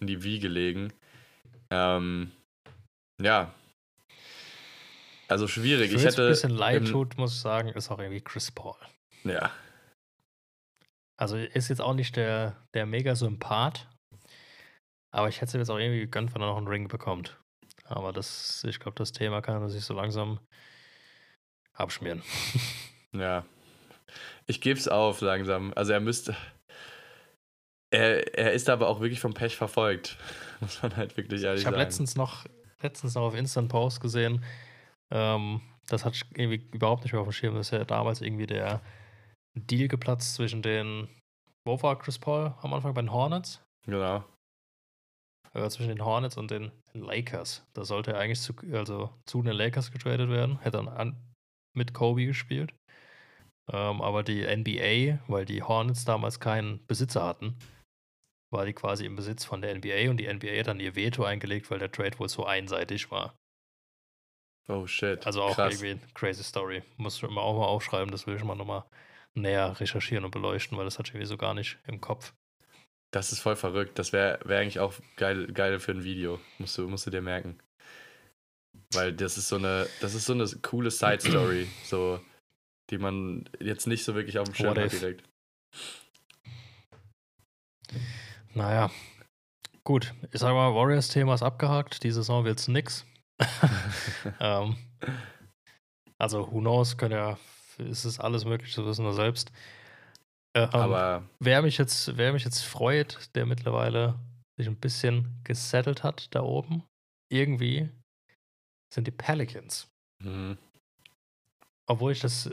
[0.00, 0.92] in die Wiege legen.
[1.70, 2.32] Ähm,
[3.22, 3.54] ja.
[5.28, 5.90] Also schwierig.
[5.92, 8.76] Ich Ich hätte ein bisschen leid tut, muss ich sagen, ist auch irgendwie Chris Paul.
[9.24, 9.50] Ja.
[11.16, 13.88] Also ist jetzt auch nicht der, der mega Sympath,
[15.10, 17.38] aber ich hätte es jetzt auch irgendwie gegönnt, wenn er noch einen Ring bekommt.
[17.84, 20.40] Aber das, ich glaube, das Thema kann er sich so langsam
[21.74, 22.22] abschmieren.
[23.14, 23.44] Ja.
[24.46, 25.74] Ich gebe es auf langsam.
[25.76, 26.34] Also er müsste.
[27.90, 30.16] Er, er ist aber auch wirklich vom Pech verfolgt.
[30.60, 31.86] Muss man halt wirklich ehrlich Ich habe sagen.
[31.86, 32.46] letztens noch,
[32.82, 34.44] letztens noch auf Instant Post gesehen,
[35.10, 37.54] ähm, das ich irgendwie überhaupt nicht mehr auf dem Schirm.
[37.54, 38.80] Das ist ja damals irgendwie der
[39.54, 41.08] Deal geplatzt zwischen den,
[41.66, 43.62] wo war Chris Paul am Anfang bei den Hornets?
[43.84, 44.24] Genau.
[45.54, 47.66] äh, zwischen den Hornets und den Lakers.
[47.74, 51.16] Da sollte er eigentlich zu, also zu den Lakers getradet werden, hätte dann an,
[51.76, 52.72] mit Kobe gespielt.
[53.70, 57.56] Ähm, aber die NBA, weil die Hornets damals keinen Besitzer hatten,
[58.52, 61.24] war die quasi im Besitz von der NBA und die NBA hat dann ihr Veto
[61.24, 63.36] eingelegt, weil der Trade wohl so einseitig war.
[64.68, 65.26] Oh shit.
[65.26, 65.74] Also auch Krass.
[65.74, 66.82] irgendwie eine crazy Story.
[66.96, 68.84] Muss ich immer auch mal aufschreiben, das will ich mal nochmal
[69.34, 72.32] näher recherchieren und beleuchten, weil das hatte ich irgendwie so gar nicht im Kopf.
[73.10, 73.98] Das ist voll verrückt.
[73.98, 76.40] Das wäre wär eigentlich auch geil, geil für ein Video.
[76.58, 77.58] Musst du, musst du dir merken.
[78.92, 82.20] Weil das ist so eine, das ist so eine coole Side-Story, so,
[82.90, 85.24] die man jetzt nicht so wirklich auf dem Schirm hat direkt.
[88.54, 88.90] Naja,
[89.84, 90.14] gut.
[90.30, 92.02] Ich sag mal, Warriors-Thema ist abgehakt.
[92.02, 93.06] Die Saison wird's nix.
[94.40, 94.76] ähm,
[96.18, 97.38] also, who knows, können ja
[97.78, 99.52] ist es alles möglich, das wissen wir selbst.
[100.54, 104.18] Äh, Aber wer mich jetzt, wer mich jetzt freut, der mittlerweile
[104.58, 106.84] sich ein bisschen gesettelt hat da oben,
[107.30, 107.88] irgendwie,
[108.92, 109.88] sind die Pelicans.
[110.22, 110.58] mhm.
[111.86, 112.48] Obwohl ich das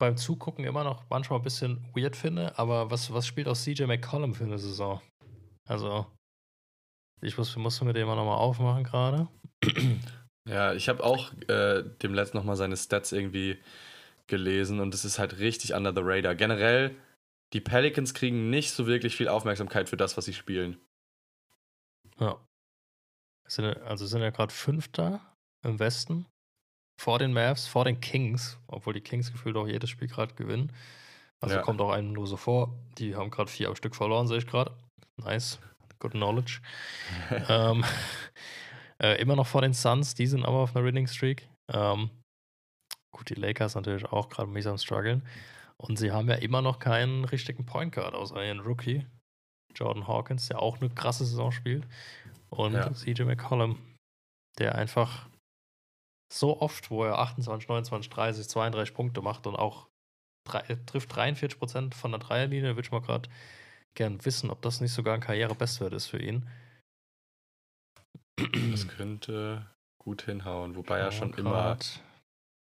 [0.00, 3.84] beim Zugucken immer noch manchmal ein bisschen weird finde, aber was, was spielt auch CJ
[3.84, 5.00] McCollum für eine Saison?
[5.68, 6.06] Also,
[7.22, 9.28] ich muss, musste mir den mal nochmal aufmachen gerade.
[10.48, 13.62] Ja, ich habe auch äh, dem letzten nochmal seine Stats irgendwie
[14.26, 16.34] gelesen und es ist halt richtig under the radar.
[16.34, 16.96] Generell,
[17.52, 20.80] die Pelicans kriegen nicht so wirklich viel Aufmerksamkeit für das, was sie spielen.
[22.18, 22.40] Ja.
[23.46, 25.20] Sind, ja- also sind ja gerade Fünfter
[25.62, 26.26] im Westen.
[27.00, 30.70] Vor den Mavs, vor den Kings, obwohl die Kings gefühlt auch jedes Spiel gerade gewinnen.
[31.40, 31.62] Also Ja.
[31.62, 32.74] kommt auch einem nur so vor.
[32.98, 34.76] Die haben gerade vier am Stück verloren, sehe ich gerade.
[35.16, 35.58] Nice.
[35.98, 36.60] Good knowledge.
[37.48, 37.86] ähm,
[39.02, 41.48] äh, immer noch vor den Suns, die sind aber auf einer Winning Streak.
[41.72, 42.10] Ähm,
[43.12, 45.22] gut, die Lakers natürlich auch gerade mies am struggeln.
[45.78, 49.06] Und sie haben ja immer noch keinen richtigen Point Guard, außer ihren Rookie,
[49.74, 51.86] Jordan Hawkins, der auch eine krasse Saison spielt.
[52.50, 52.92] Und Ja.
[52.92, 53.78] CJ McCollum,
[54.58, 55.29] der einfach
[56.32, 59.88] so oft, wo er 28, 29, 30, 32 Punkte macht und auch
[60.46, 63.28] drei, er trifft 43% von der Dreierlinie, würde ich mal gerade
[63.94, 66.48] gern wissen, ob das nicht sogar ein Karrierebestwert ist für ihn.
[68.70, 69.66] Das könnte
[70.02, 71.76] gut hinhauen, wobei er schon Ja, immer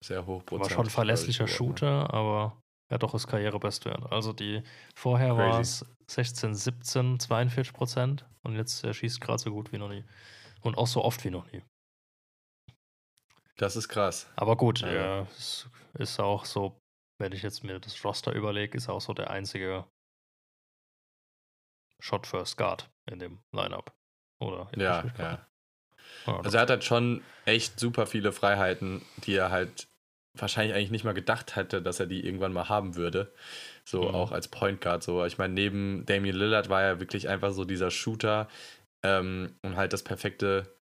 [0.05, 4.11] sehr hoch War schon ein verlässlicher Shooter, aber ja doch ist Karrierebestwert.
[4.11, 4.63] Also die
[4.97, 9.79] vorher war es 16, 17, 42 Prozent und jetzt er schießt gerade so gut wie
[9.79, 10.05] noch nie.
[10.63, 11.63] Und auch so oft wie noch nie.
[13.59, 14.27] Das ist krass.
[14.37, 14.89] Aber gut, Ja.
[14.89, 15.69] er ist,
[16.21, 16.81] auch so,
[17.21, 19.85] wenn ich jetzt mir das Roster überlege, ist er auch so der einzige
[22.01, 23.93] Shot First Guard in dem Lineup.
[24.41, 25.49] Oder in der Ja, ja.
[26.27, 29.89] Ja, Also er hat halt schon echt super viele Freiheiten, die er halt
[30.35, 33.33] wahrscheinlich eigentlich nicht mal gedacht hätte, dass er die irgendwann mal haben würde.
[33.85, 34.15] So Mhm.
[34.15, 35.03] auch als Point Guard.
[35.03, 38.49] So, ich meine, neben Damian Lillard war er wirklich einfach so dieser Shooter
[39.03, 40.78] ähm, und halt das perfekte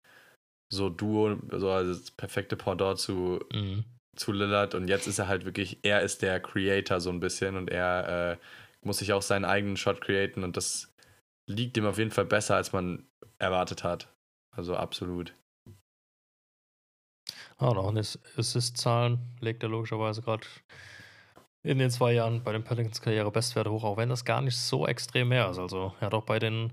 [0.68, 3.84] so Duo, so also das perfekte Pendant zu, mhm.
[4.16, 4.74] zu Lillard.
[4.74, 8.32] Und jetzt ist er halt wirklich, er ist der Creator so ein bisschen und er
[8.32, 8.36] äh,
[8.84, 10.92] muss sich auch seinen eigenen Shot createn und das
[11.48, 13.06] liegt ihm auf jeden Fall besser, als man
[13.38, 14.12] erwartet hat.
[14.50, 15.34] Also absolut.
[17.58, 20.46] Ah, noch eine Assist-Zahlen legt er logischerweise gerade
[21.62, 24.56] in den zwei Jahren bei den Pelicans Karriere Bestwerte hoch, auch wenn das gar nicht
[24.56, 25.58] so extrem mehr ist.
[25.58, 26.72] Also er hat auch bei den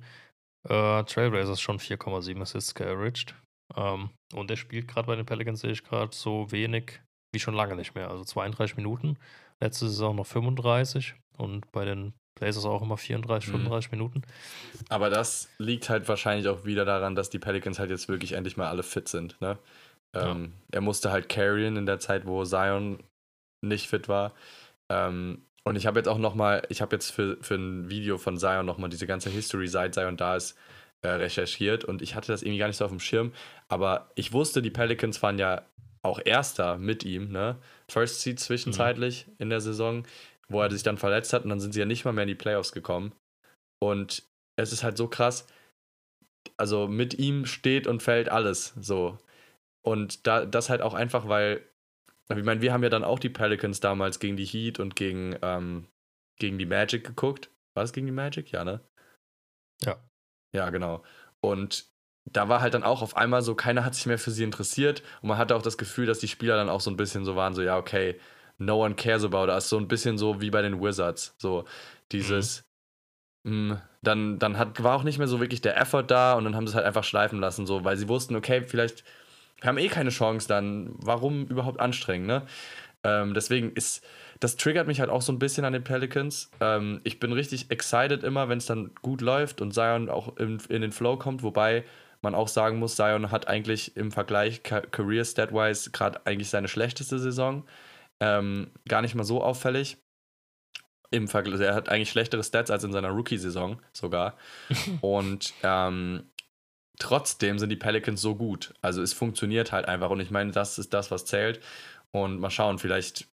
[0.70, 3.34] äh, Trailblazers schon 4,7 Assists geaveraged.
[3.76, 7.02] Ähm, und er spielt gerade bei den Pelicans, sehe ich gerade, so wenig
[7.34, 8.10] wie schon lange nicht mehr.
[8.10, 9.18] Also 32 Minuten.
[9.60, 13.54] Letzte Saison noch 35 und bei den Blazers auch immer 34, Mhm.
[13.58, 14.22] 35 Minuten.
[14.90, 18.58] Aber das liegt halt wahrscheinlich auch wieder daran, dass die Pelicans halt jetzt wirklich endlich
[18.58, 19.40] mal alle fit sind.
[19.42, 19.58] Ne?
[20.16, 23.02] Ähm, Er musste halt carryen in der Zeit, wo Zion
[23.62, 24.34] nicht fit war.
[24.92, 28.18] Ähm, und ich habe jetzt auch noch mal, ich habe jetzt für, für ein Video
[28.18, 30.58] von Zion noch mal diese ganze History, seit Zion da ist,
[31.04, 31.84] äh, recherchiert.
[31.84, 33.34] Und ich hatte das irgendwie gar nicht so auf dem Schirm.
[33.68, 35.66] Aber ich wusste, die Pelicans waren ja
[36.02, 37.32] auch Erster mit ihm.
[37.32, 37.60] Ne?
[37.90, 40.06] First Seed zwischenzeitlich in der Saison,
[40.50, 41.44] wo er sich dann verletzt hat.
[41.44, 43.14] Und dann sind sie ja nicht mal mehr in die Playoffs gekommen.
[43.82, 44.24] Und
[44.56, 45.48] es ist halt so krass.
[46.58, 49.18] Also mit ihm steht und fällt alles so.
[49.86, 51.66] Und da, das halt auch einfach, weil,
[52.30, 55.36] ich meine, wir haben ja dann auch die Pelicans damals gegen die Heat und gegen,
[55.42, 55.88] ähm,
[56.40, 57.50] gegen die Magic geguckt.
[57.76, 58.52] War es gegen die Magic?
[58.52, 58.82] Ja, ne?
[59.84, 59.98] Ja.
[60.54, 61.04] Ja, genau.
[61.42, 61.86] Und
[62.26, 65.04] da war halt dann auch auf einmal so, keiner hat sich mehr für sie interessiert
[65.22, 67.36] und man hatte auch das Gefühl, dass die Spieler dann auch so ein bisschen so
[67.36, 68.20] waren, so, ja, okay,
[68.58, 69.68] no one cares about us.
[69.70, 71.36] So ein bisschen so wie bei den Wizards.
[71.38, 71.66] So
[72.12, 72.66] dieses,
[73.44, 76.56] mh, dann, dann hat, war auch nicht mehr so wirklich der Effort da und dann
[76.56, 79.04] haben sie es halt einfach schleifen lassen, so, weil sie wussten, okay, vielleicht,
[79.62, 82.46] wir haben eh keine Chance dann, warum überhaupt anstrengen, ne?
[83.04, 84.04] Ähm, deswegen ist,
[84.44, 86.52] das triggert mich halt auch so ein bisschen an den Pelicans.
[86.60, 90.60] Ähm, ich bin richtig excited immer, wenn es dann gut läuft und Zion auch in,
[90.68, 91.86] in den Flow kommt, wobei
[92.22, 96.68] man auch sagen muss, Zion hat eigentlich im Vergleich Ca- Career Stat-wise gerade eigentlich seine
[96.68, 97.66] schlechteste Saison.
[98.20, 99.98] Ähm, gar nicht mal so auffällig.
[101.10, 104.38] Im Vergleich, er hat eigentlich schlechtere Stats als in seiner Rookie-Saison sogar.
[105.02, 106.32] Und ähm,
[107.00, 108.74] trotzdem sind die Pelicans so gut.
[108.82, 110.10] Also es funktioniert halt einfach.
[110.10, 111.62] Und ich meine, das ist das, was zählt.
[112.12, 113.33] Und mal schauen, vielleicht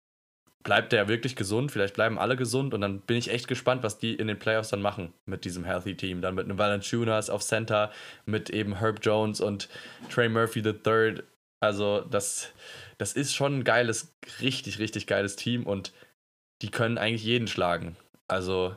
[0.65, 2.75] bleibt der wirklich gesund, vielleicht bleiben alle gesund.
[2.75, 5.65] Und dann bin ich echt gespannt, was die in den Playoffs dann machen mit diesem
[5.65, 6.21] Healthy Team.
[6.23, 7.93] Dann mit einem Valanciunas auf Center,
[8.27, 9.69] mit eben Herb Jones und
[10.11, 11.23] Trey Murphy III.
[11.61, 12.51] Also das,
[12.99, 15.65] das ist schon ein geiles, richtig, richtig geiles Team.
[15.65, 15.93] Und
[16.63, 17.97] die können eigentlich jeden schlagen.
[18.27, 18.75] Also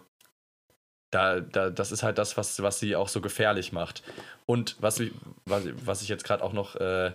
[1.11, 4.03] da, da, das ist halt das, was, was sie auch so gefährlich macht.
[4.45, 5.13] Und was, ich-
[5.45, 7.11] was, was ich jetzt gerade auch noch, äh,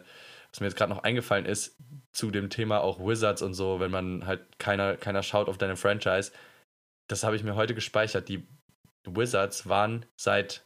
[0.52, 1.76] was mir jetzt gerade noch eingefallen ist,
[2.12, 5.76] zu dem Thema auch Wizards und so, wenn man halt keiner, keiner schaut auf deine
[5.76, 6.32] Franchise,
[7.08, 8.28] das habe ich mir heute gespeichert.
[8.28, 8.46] Die
[9.06, 10.64] Wizards waren seit,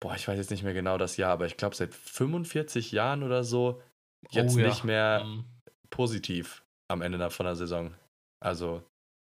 [0.00, 3.22] boah, ich weiß jetzt nicht mehr genau das Jahr, aber ich glaube seit 45 Jahren
[3.24, 3.82] oder so
[4.30, 4.68] jetzt Oh ja.
[4.68, 5.44] nicht mehr Ähm,
[5.90, 7.94] positiv am Ende der- von der Saison.
[8.40, 8.82] Also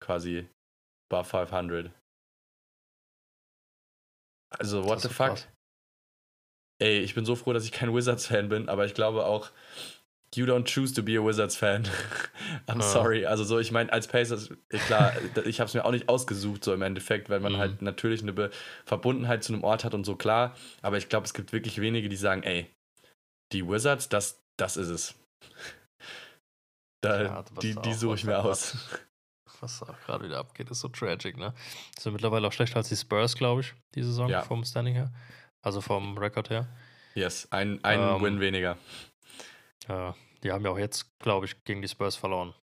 [0.02, 0.46] quasi
[1.10, 1.90] above 500.
[4.58, 5.28] Also, what the fuck?
[5.28, 5.48] krass.
[6.78, 9.50] Ey, ich bin so froh, dass ich kein Wizards-Fan bin, aber ich glaube auch,
[10.34, 11.84] you don't choose to be a Wizards-Fan.
[12.66, 12.80] I'm Ja.
[12.82, 13.24] sorry.
[13.24, 15.14] Also so, ich meine, als Pacers, eh, klar,
[15.46, 17.58] ich habe es mir auch nicht ausgesucht, so im Endeffekt, weil man Mhm.
[17.58, 18.50] halt natürlich eine Be
[18.84, 20.54] Verbundenheit zu einem Ort hat und so, klar.
[20.82, 22.70] Aber ich glaube, es gibt wirklich wenige, die sagen, ey,
[23.52, 25.14] die Wizards, das, das ist es.
[27.02, 28.74] Da, Ja, was die die auch suche ich mir aus.
[29.60, 31.54] Was da gerade wieder abgeht, ist so tragic, ne?
[31.98, 34.42] Sind mittlerweile auch schlechter als die Spurs, glaube ich, die Saison Ja.
[34.42, 35.12] vom Standing her.
[35.66, 36.68] Also vom Rekord her.
[37.14, 38.76] Yes, ein, ein Ähm, Win weniger.
[39.88, 42.54] Ja, die haben ja auch jetzt, glaube ich, gegen die Spurs verloren.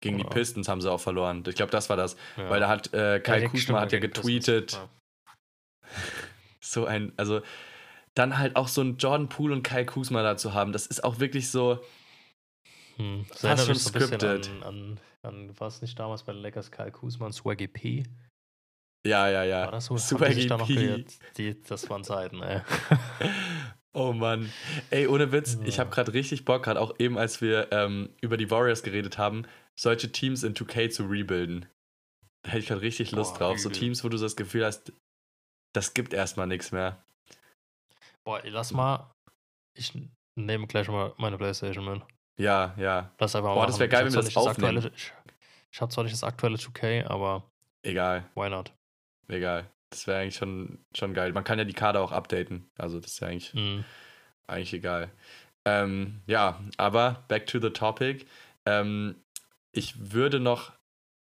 [0.00, 0.30] Gegen die Ja.
[0.30, 1.44] Pistons haben sie auch verloren.
[1.46, 2.16] Ich glaube, das war das.
[2.38, 2.48] Ja.
[2.48, 4.88] Weil da hat äh, Kai Kusma stimmt, hat ja die getweetet, Ja.
[6.60, 7.42] so ein, also
[8.14, 11.04] dann halt auch so ein Jordan Poole und Kai Kusma da zu haben, das ist
[11.04, 11.78] auch wirklich so,
[12.96, 13.26] Hm.
[13.28, 14.48] Das Fast erinnert schon so scripted.
[14.48, 18.04] an, an, an war es nicht damals bei den Lakers Kyle Kuzma und Swaggy P?
[19.06, 19.64] Ja, ja, ja.
[19.64, 19.96] War das so?
[19.96, 21.12] Sich da noch gehört?
[21.36, 22.60] Die, das waren Zeiten, ey.
[23.92, 24.52] Oh Mann.
[24.90, 25.80] Ey, ohne Witz, ich Ja.
[25.80, 29.46] habe gerade richtig Bock, gerade auch eben, als wir ähm, über die Warriors geredet haben,
[29.76, 31.66] solche Teams in 2K zu rebuilden.
[32.44, 33.58] Da hätte ich gerade richtig Lust Boah, drauf.
[33.58, 33.80] So übel.
[33.80, 34.92] Teams, wo du so das Gefühl hast,
[35.74, 37.02] das gibt erstmal nichts mehr.
[38.24, 39.10] Boah, lass mal.
[39.76, 39.92] Ich
[40.36, 42.02] nehme gleich mal meine Playstation mit.
[42.38, 43.12] Ja, ja.
[43.18, 43.80] Lass einfach mal Boah, das machen.
[43.80, 44.76] wär geil, Ich wenn wir das aufnehmen.
[44.78, 45.12] aktuelle, ich,
[45.72, 47.50] ich habe zwar nicht das aktuelle 2K, aber
[47.82, 48.72] Egal, why not?
[49.30, 49.66] Egal.
[49.90, 51.32] Das wäre eigentlich schon, schon geil.
[51.32, 52.70] Man kann ja die Kader auch updaten.
[52.78, 53.84] Also das ist ja eigentlich, Mhm.
[54.46, 55.10] eigentlich egal.
[55.64, 58.26] Ähm, ja, aber back to the topic.
[58.66, 59.16] Ähm,
[59.72, 60.72] ich würde noch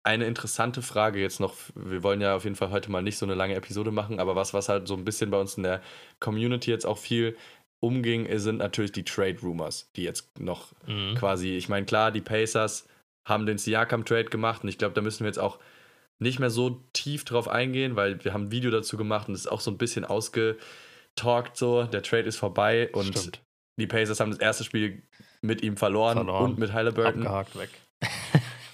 [0.04, 3.26] eine interessante Frage jetzt noch, wir wollen ja auf jeden Fall heute mal nicht so
[3.26, 5.82] eine lange Episode machen, aber was, was halt so ein bisschen bei uns in der
[6.20, 7.36] Community jetzt auch viel
[7.80, 11.14] umging, sind natürlich die Trade Rumors, die jetzt noch Mhm.
[11.16, 12.88] quasi, ich meine, klar, die Pacers
[13.26, 15.58] haben den Siakam-Trade gemacht und ich glaube, da müssen wir jetzt auch
[16.18, 19.40] nicht mehr so tief drauf eingehen, weil wir haben ein Video dazu gemacht und es
[19.40, 21.84] ist auch so ein bisschen ausgetalkt so.
[21.84, 23.42] Der Trade ist vorbei und Stimmt.
[23.78, 25.02] die Pacers haben das erste Spiel
[25.42, 26.44] mit ihm verloren, Verloren.
[26.52, 27.26] und mit Halliburton.
[27.26, 27.70] Abgehakt weg.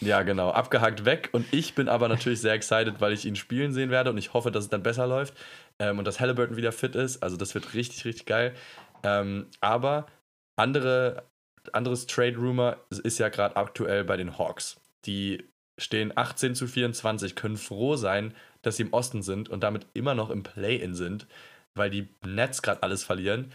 [0.03, 1.29] Ja, genau, abgehakt weg.
[1.33, 4.35] Und ich bin aber natürlich sehr excited, weil ich ihn spielen sehen werde und ich
[4.35, 5.35] hoffe, dass es dann besser läuft
[5.79, 7.23] ähm, und dass Halliburton wieder fit ist.
[7.23, 8.55] Also das wird richtig, richtig geil.
[9.05, 10.07] Ähm, aber
[10.57, 11.25] andere,
[11.73, 14.81] anderes Trade-Rumor ist ja gerade aktuell bei den Hawks.
[15.07, 15.45] Die
[15.79, 20.15] stehen 18 zu 24, können froh sein, dass sie im Osten sind und damit immer
[20.15, 21.27] noch im Play-In sind,
[21.75, 23.53] weil die Nets gerade alles verlieren.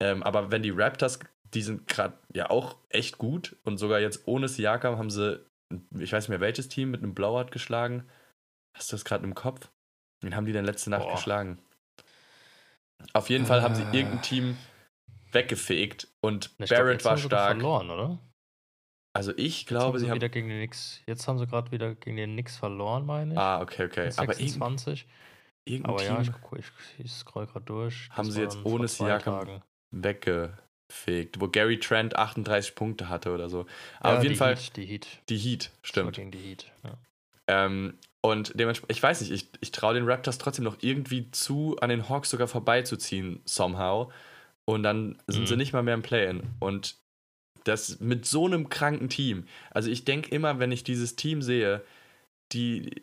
[0.00, 1.18] Ähm, aber wenn die Raptors,
[1.54, 5.44] die sind gerade ja auch echt gut und sogar jetzt ohne Siakam haben sie,
[5.98, 8.06] ich weiß nicht mehr welches Team, mit einem Blowout geschlagen.
[8.76, 9.68] Hast du das gerade im Kopf?
[10.22, 11.14] Wen haben die denn letzte Nacht Boah.
[11.14, 11.58] geschlagen?
[13.12, 14.56] Auf jeden Fall haben sie irgendein Team
[15.32, 17.52] weggefegt und Ich glaub, Barrett jetzt war stark.
[17.52, 18.18] verloren, oder?
[19.16, 20.16] Also ich glaube, sie haben.
[20.16, 21.00] wieder gegen den Knicks.
[21.06, 23.38] Jetzt haben sie gerade wieder gegen den Knicks verloren, meine ich.
[23.38, 24.06] Ah, okay, okay.
[24.06, 25.06] Mit Aber irgendein, 26.
[25.64, 26.58] irgendein Aber ja, Team ich,
[26.98, 28.08] ich, ich scroll gerade durch.
[28.10, 33.66] Haben sie jetzt ohne Siakam- weggefegt, wo Gary Trent 38 Punkte hatte oder so.
[34.00, 35.06] Aber Ja, auf jeden die Fall Heat, die Heat.
[35.28, 36.14] die Heat, stimmt.
[36.16, 36.66] Gegen die Heat.
[36.84, 36.94] Ja.
[37.48, 41.76] Ähm, und dementsprechend, ich weiß nicht, ich, ich traue den Raptors trotzdem noch irgendwie zu,
[41.80, 44.10] an den Hawks sogar vorbeizuziehen, somehow.
[44.64, 45.46] Und dann sind Mhm.
[45.46, 46.42] sie nicht mal mehr im Play-In.
[46.58, 46.96] Und
[47.68, 49.46] das mit so einem kranken Team.
[49.70, 51.82] Also ich denke immer, wenn ich dieses Team sehe,
[52.52, 53.02] die,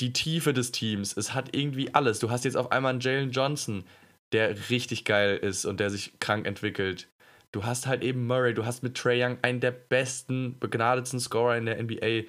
[0.00, 2.18] die Tiefe des Teams, es hat irgendwie alles.
[2.18, 3.84] Du hast jetzt auf einmal einen Jalen Johnson,
[4.32, 7.08] der richtig geil ist und der sich krank entwickelt.
[7.52, 11.56] Du hast halt eben Murray, du hast mit Trey Young einen der besten, begnadetsten Scorer
[11.56, 12.28] in der NBA.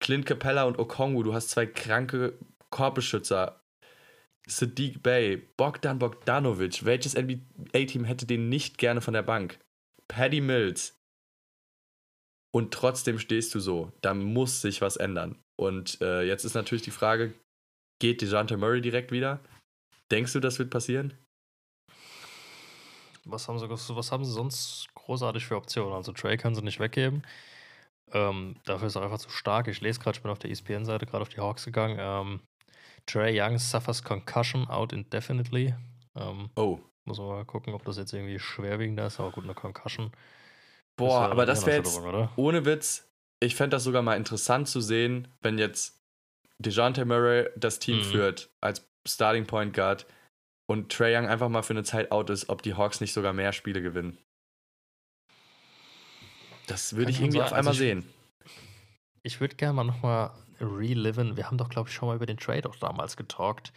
[0.00, 2.38] Clint Capella und Okongwu, du hast zwei kranke
[2.70, 3.60] Korbbeschützer.
[4.48, 9.58] Sadiq Bey, Bogdan Bogdanovic, welches NBA-Team hätte den nicht gerne von der Bank?
[10.08, 10.96] Paddy Mills.
[12.54, 13.92] Und trotzdem stehst du so.
[14.00, 15.38] Da muss sich was ändern.
[15.60, 17.34] Und äh, jetzt ist natürlich die Frage,
[18.00, 19.40] geht DeJounte Murray direkt wieder?
[20.10, 21.14] Denkst du, das wird passieren?
[23.24, 25.92] Was, haben sie, was haben sie sonst großartig für Optionen?
[25.92, 27.26] Also Trey können sie nicht weggeben.
[28.12, 29.66] Ähm, dafür ist er einfach zu stark.
[29.66, 31.96] Ich lese gerade, ich bin auf der ESPN-Seite gerade auf die Hawks gegangen.
[31.98, 32.40] Ähm,
[33.06, 35.74] Trey Young suffers concussion out indefinitely.
[36.14, 36.78] Ähm, Oh.
[37.06, 40.12] Muss man mal gucken, ob das jetzt irgendwie schwerwiegender ist, aber gut, eine Concussion.
[40.98, 42.32] Boah, äh, aber das wäre jetzt, oder?
[42.36, 43.08] ohne Witz,
[43.40, 46.00] ich fände das sogar mal interessant zu sehen, wenn jetzt
[46.58, 48.02] DeJounte Murray das Team Mhm.
[48.04, 50.06] führt als Starting Point Guard
[50.68, 53.32] und Trae Young einfach mal für eine Zeit out ist, ob die Hawks nicht sogar
[53.32, 54.18] mehr Spiele gewinnen.
[56.66, 57.46] Das würde ich irgendwie sein.
[57.46, 58.12] auf einmal Also ich- sehen.
[59.22, 61.36] Ich würde gerne mal nochmal reliven.
[61.36, 63.72] Wir haben doch, glaube ich, schon mal über den Trade auch damals getalkt.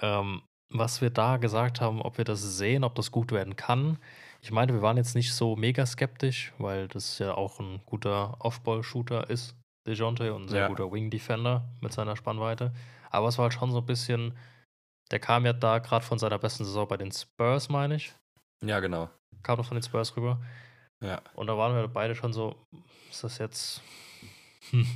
[0.00, 3.98] Ähm, was wir da gesagt haben, ob wir das sehen, ob das gut werden kann.
[4.42, 8.36] Ich meine, wir waren jetzt nicht so mega skeptisch, weil das ja auch ein guter
[8.40, 9.54] Off-Ball-Shooter ist,
[9.86, 10.68] DeJounte, und ein sehr Ja.
[10.68, 12.72] guter Wing-Defender mit seiner Spannweite.
[13.10, 14.36] Aber es war halt schon so ein bisschen,
[15.10, 18.14] der kam ja da gerade von seiner besten Saison bei den Spurs, meine ich.
[18.62, 19.08] Ja, genau.
[19.42, 20.40] Kam doch von den Spurs rüber.
[21.02, 21.20] Ja.
[21.34, 22.56] Und da waren wir beide schon so,
[23.10, 23.82] ist das jetzt.
[24.70, 24.86] Hm,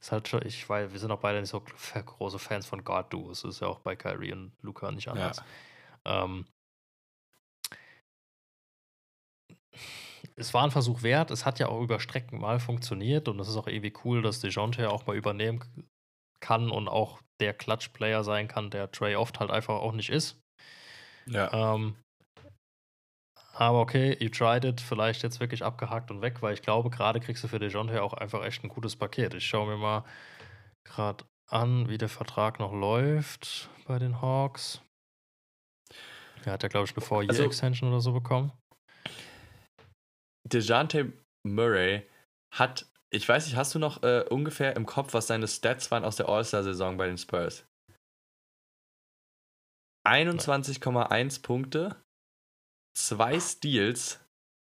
[0.00, 3.42] ist halt schon, ich weiß, wir sind auch beide nicht so große Fans von Guard-Duos.
[3.42, 5.42] Das ist ja auch bei Kyrie und Luca nicht anders.
[6.04, 6.46] Ähm,
[10.36, 11.30] es war ein Versuch wert.
[11.30, 14.40] Es hat ja auch über Strecken mal funktioniert und es ist auch irgendwie cool, dass
[14.40, 15.64] DeJounte auch mal übernehmen
[16.40, 20.40] kann und auch der Clutch-Player sein kann, der Trey oft halt einfach auch nicht ist.
[21.26, 21.74] Ja.
[21.74, 21.96] Ähm,
[23.60, 27.18] aber okay, you tried it, vielleicht jetzt wirklich abgehakt und weg, weil ich glaube, gerade
[27.18, 29.34] kriegst du für DeJounte auch einfach echt ein gutes Paket.
[29.34, 30.04] Ich schaue mir mal
[30.84, 34.80] gerade an, wie der Vertrag noch läuft bei den Hawks.
[36.44, 38.52] Er hat ja, glaube ich, eine Also- Four-Year-Extension oder so bekommen.
[40.44, 41.12] DeJounte
[41.44, 42.06] Murray
[42.54, 46.04] hat, ich weiß nicht, hast du noch äh, ungefähr im Kopf, was seine Stats waren
[46.04, 47.66] aus der All-Star-Saison bei den Spurs?
[50.06, 51.96] 21,1 Punkte,
[53.06, 54.20] zwei Steals,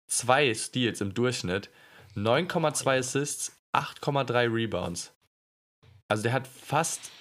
[0.07, 1.69] zwei Steals im Durchschnitt,
[2.15, 5.13] 9,2 Assists, 8,3 Rebounds.
[6.07, 7.11] Also der hat fast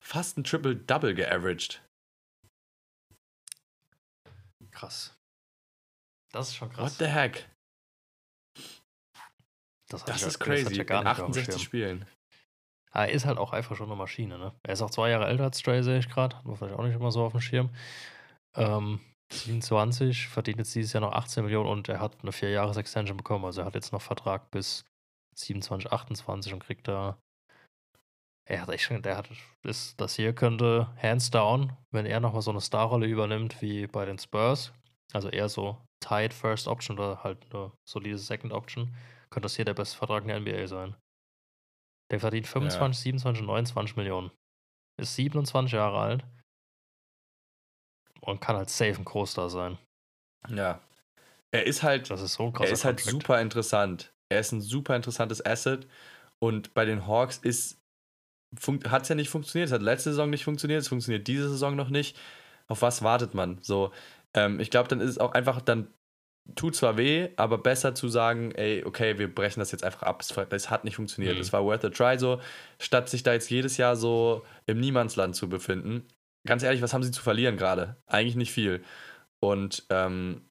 [0.00, 1.82] fast ein Triple-Double geaveraged.
[4.70, 5.16] Krass.
[6.32, 6.98] Das ist schon What krass.
[6.98, 7.48] the heck?
[9.88, 10.74] Das, Das ist crazy.
[10.76, 11.64] ja gar In nicht auf dem 68 Schirm.
[11.64, 12.06] Spielen.
[12.90, 14.54] Ah, Er ist halt auch einfach schon eine Maschine, ne?
[14.62, 16.36] Er ist auch zwei Jahre älter als Stray, sehe ich gerade.
[16.36, 17.70] Hat man vielleicht auch nicht immer so auf dem Schirm.
[18.54, 19.00] Ähm,
[19.32, 23.44] 27, verdient jetzt dieses Jahr noch 18 Millionen und er hat eine Vier-Jahres-Extension bekommen.
[23.44, 24.84] Also er hat jetzt noch Vertrag bis
[25.36, 27.18] 27, 28 und kriegt da.
[28.48, 29.28] Er hat echt schon, der hat,
[29.64, 34.04] ist, das hier könnte hands down, wenn er nochmal so eine Starrolle übernimmt wie bei
[34.04, 34.72] den Spurs,
[35.12, 38.94] also eher so tight First Option oder halt eine solide Second Option,
[39.30, 40.94] könnte das hier der beste Vertrag in der NBA sein.
[42.12, 44.30] Der verdient 25, 27, 29 Millionen.
[45.00, 46.24] Ist 27 Jahre alt.
[48.20, 49.78] Und kann halt safe ein Großstar sein.
[50.48, 50.80] Ja.
[51.52, 53.10] Er ist halt Das ist so er ist halt Contract.
[53.10, 54.12] super interessant.
[54.28, 55.86] Er ist ein super interessantes Asset.
[56.38, 57.78] Und bei den Hawks ist
[58.88, 59.68] hat es ja nicht funktioniert.
[59.68, 60.80] Es hat letzte Saison nicht funktioniert.
[60.80, 62.16] Es funktioniert diese Saison noch nicht.
[62.68, 63.58] Auf was wartet man?
[63.62, 63.92] So,
[64.34, 65.88] ähm, ich glaube, dann ist es auch einfach, dann
[66.54, 70.20] tut zwar weh, aber besser zu sagen, ey, okay, wir brechen das jetzt einfach ab.
[70.20, 71.34] Es, es hat nicht funktioniert.
[71.34, 71.40] Mhm.
[71.40, 72.40] Es war worth a try so,
[72.78, 76.06] statt sich da jetzt jedes Jahr so im Niemandsland zu befinden.
[76.46, 77.96] Ganz ehrlich, was haben sie zu verlieren gerade?
[78.06, 78.84] Eigentlich nicht viel.
[79.40, 80.48] Und ähm,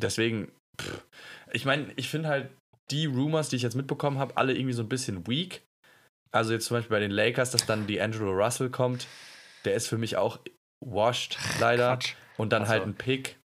[0.00, 1.04] deswegen, pff,
[1.52, 2.50] ich meine, ich finde halt
[2.90, 5.62] die Rumors, die ich jetzt mitbekommen habe, alle irgendwie so ein bisschen weak.
[6.32, 9.06] Also jetzt zum Beispiel bei den Lakers, dass dann die Angelo Russell kommt.
[9.64, 10.40] Der ist für mich auch
[10.84, 11.88] washed, leider.
[11.96, 12.14] Quatsch.
[12.36, 13.38] Und dann Also- halt ein Pick.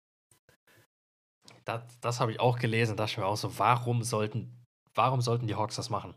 [1.66, 2.98] Das, das habe ich auch gelesen.
[2.98, 6.16] Da mir auch so, warum sollten, warum sollten die Hawks das machen?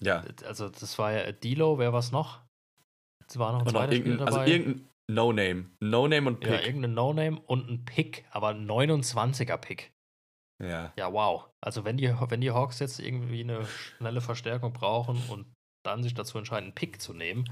[0.00, 0.24] Ja.
[0.44, 2.45] Also, das war ja Dilo, wer war's noch?
[3.28, 4.50] Es war noch ein zweiter Spieler also dabei.
[4.50, 5.70] irgendein No-Name.
[5.80, 6.66] No-Name und ja, Pick.
[6.66, 9.92] irgendein No-Name und ein Pick, aber ein 29er Pick.
[10.62, 10.92] Ja.
[10.96, 11.48] Ja, wow.
[11.60, 15.46] Also wenn die, wenn die Hawks jetzt irgendwie eine schnelle Verstärkung brauchen und
[15.84, 17.44] dann sich dazu entscheiden, einen Pick zu nehmen,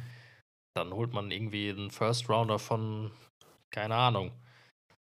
[0.75, 3.13] dann holt man irgendwie einen First Rounder von,
[3.71, 4.33] keine Ahnung,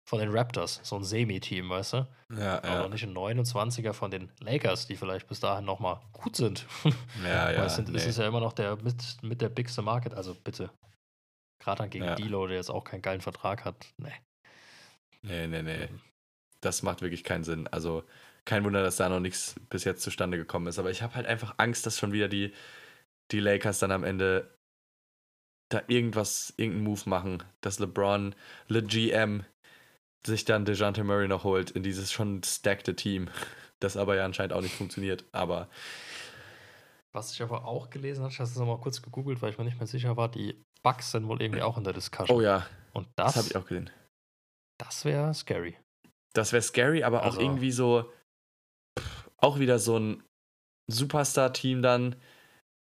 [0.07, 2.07] von den Raptors, so ein Semi-Team, weißt du?
[2.35, 2.89] Ja, Aber ja.
[2.89, 6.65] nicht einen 29er von den Lakers, die vielleicht bis dahin nochmal gut sind.
[7.23, 7.65] Ja, ja.
[7.65, 7.97] es, nee.
[7.97, 10.71] ist ja immer noch der mit, mit der bigste Market, also bitte.
[11.59, 12.15] Gerade dann gegen Ja.
[12.15, 13.93] Dilo, der jetzt auch keinen geilen Vertrag hat.
[13.97, 14.13] Nee.
[15.21, 15.89] nee, nee, nee.
[16.61, 17.67] Das macht wirklich keinen Sinn.
[17.67, 18.03] Also
[18.45, 20.79] kein Wunder, dass da noch nichts bis jetzt zustande gekommen ist.
[20.79, 22.53] Aber ich habe halt einfach Angst, dass schon wieder die,
[23.31, 24.57] die Lakers dann am Ende
[25.69, 28.35] da irgendwas, irgendeinen Move machen, dass LeBron,
[28.67, 29.45] Le GM,
[30.25, 33.29] sich dann DeJounte Murray noch holt in dieses schon stackte Team.
[33.81, 35.25] Das aber ja anscheinend auch nicht funktioniert.
[35.31, 35.67] Aber
[37.13, 39.63] Was ich aber auch gelesen habe, ich habe es nochmal kurz gegoogelt, weil ich mir
[39.63, 42.37] nicht mehr sicher war, die Bugs sind wohl irgendwie auch in der Discussion.
[42.37, 43.89] oh ja, Und das, das, habe ich auch gesehen.
[44.79, 45.77] das wäre scary.
[46.33, 48.11] Das wäre scary, aber Also- auch irgendwie so,
[48.99, 50.23] pff, auch wieder so ein
[50.91, 52.15] Superstar-Team dann.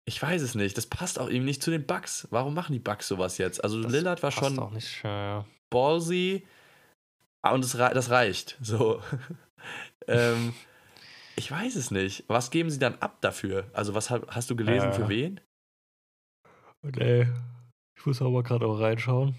[0.06, 0.76] Ich weiß es nicht.
[0.76, 2.28] Das passt auch eben nicht zu den Bucks.
[2.30, 3.64] Warum machen die Bucks sowas jetzt?
[3.64, 5.02] Also Lillard war Passt schon auch nicht.
[5.02, 6.46] Äh, ballsy
[7.44, 8.56] ah, und das, das reicht.
[8.60, 9.02] So.
[10.08, 10.54] ähm,
[11.36, 12.24] ich weiß es nicht.
[12.28, 13.68] Was geben sie dann ab dafür?
[13.72, 15.40] Also was hast, du gelesen Äh, für wen?
[16.82, 17.26] nee.
[17.96, 19.36] Ich muss aber gerade auch reinschauen.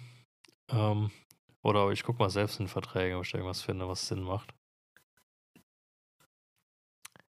[0.70, 1.12] Ähm,
[1.64, 4.54] oder ich gucke mal selbst in Verträge, ob ich da irgendwas finde, was Sinn macht.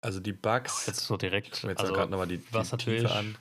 [0.01, 0.85] Also die Bugs.
[0.87, 1.61] Jetzt so direkt.
[1.63, 3.01] Jetzt also, gerade nochmal die, was die natürlich.
[3.03, 3.37] Tiefe an.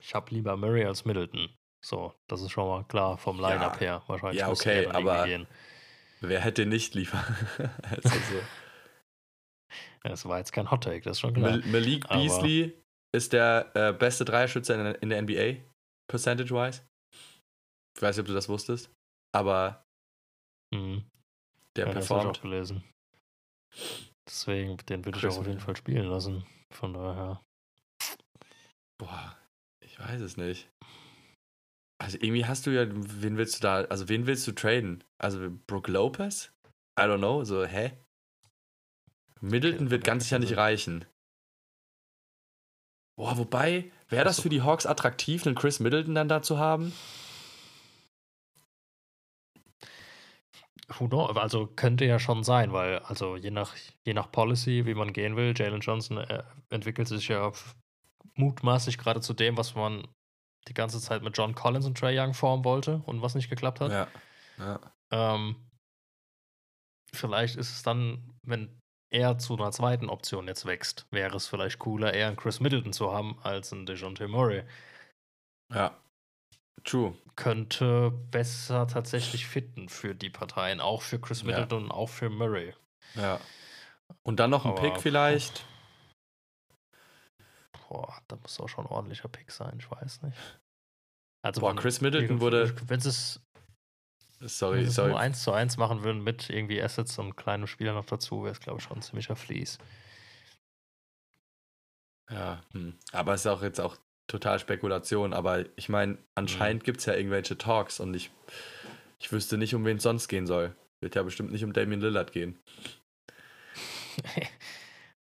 [0.00, 1.48] Ich habe lieber Murray als Middleton.
[1.84, 3.80] So, das ist schon mal klar vom Line-Up Ja.
[3.80, 4.02] her.
[4.08, 5.46] Wahrscheinlich Ja, okay, er aber- gehen.
[6.20, 7.24] Wer hätte nicht lieber?
[7.82, 8.40] also so.
[10.04, 11.50] Es war jetzt kein Hot Take, das ist schon klar.
[11.58, 12.80] Mal- Malik Aber- Beasley
[13.14, 15.56] ist der äh, beste Dreierschütze in, der- NBA,
[16.10, 16.82] percentage-wise.
[17.96, 18.90] Ich weiß nicht, ob du das wusstest,
[19.34, 19.84] aber
[20.72, 21.04] Mhm.
[21.76, 22.38] der ja, das performt.
[22.38, 22.84] auch gelesen.
[24.26, 25.60] Deswegen, den würde ich auch auf jeden.
[25.60, 26.46] Fall spielen lassen.
[26.72, 27.42] Von daher.
[28.98, 29.36] Boah,
[29.84, 30.68] ich weiß es nicht.
[31.98, 35.02] Also irgendwie hast du ja, wen willst du da, also wen willst du traden?
[35.18, 36.52] Also Brook Lopez?
[36.98, 37.92] I don't know, so, hä?
[39.40, 41.04] Middleton wird ganz sicher nicht also- reichen.
[43.16, 46.92] Boah, wobei, wäre das für die Hawks attraktiv, einen Chris Middleton dann da zu haben?
[50.98, 51.36] Who knows?
[51.36, 53.74] Also könnte ja schon sein, weil, also je nach,
[54.04, 57.52] je nach Policy, wie man gehen will, Jalen Johnson äh, entwickelt sich ja
[58.34, 60.06] mutmaßlich gerade zu dem, was man
[60.68, 63.80] die ganze Zeit mit John Collins und Trey Young formen wollte und was nicht geklappt
[63.80, 63.92] hat.
[63.92, 64.08] Ja.
[64.58, 64.80] ja.
[65.10, 65.56] Ähm,
[67.12, 68.78] vielleicht ist es dann, wenn
[69.10, 72.92] er zu einer zweiten Option jetzt wächst, wäre es vielleicht cooler, eher einen Chris Middleton
[72.92, 74.64] zu haben als einen DeJounte Murray.
[75.72, 75.96] Ja.
[76.84, 77.16] True.
[77.36, 81.46] Könnte besser tatsächlich fitten für die Parteien, auch für Chris Ja.
[81.46, 82.74] Middleton und auch für Murray.
[83.14, 83.40] Ja.
[84.22, 85.64] Und dann noch ein Pick vielleicht.
[87.88, 90.60] Boah, da muss auch schon ein ordentlicher Pick sein, ich weiß nicht.
[91.42, 92.74] Also Boah, Chris Middleton wurde.
[92.86, 93.40] Wenn sie es
[94.40, 95.10] Sorry, wenn sie es sorry.
[95.10, 98.52] nur 1 zu 1 machen würden mit irgendwie Assets und kleinen Spielern noch dazu, wäre
[98.52, 99.78] es, glaube ich, schon ein ziemlicher Fleece.
[102.30, 102.96] Ja, hm.
[103.12, 103.96] aber es ist auch jetzt auch
[104.28, 105.32] total Spekulation.
[105.32, 108.30] Aber ich meine, anscheinend gibt es ja irgendwelche Talks und ich,
[109.18, 110.76] ich wüsste nicht, um wen es sonst gehen soll.
[111.00, 112.58] Wird ja bestimmt nicht um Damian Lillard gehen.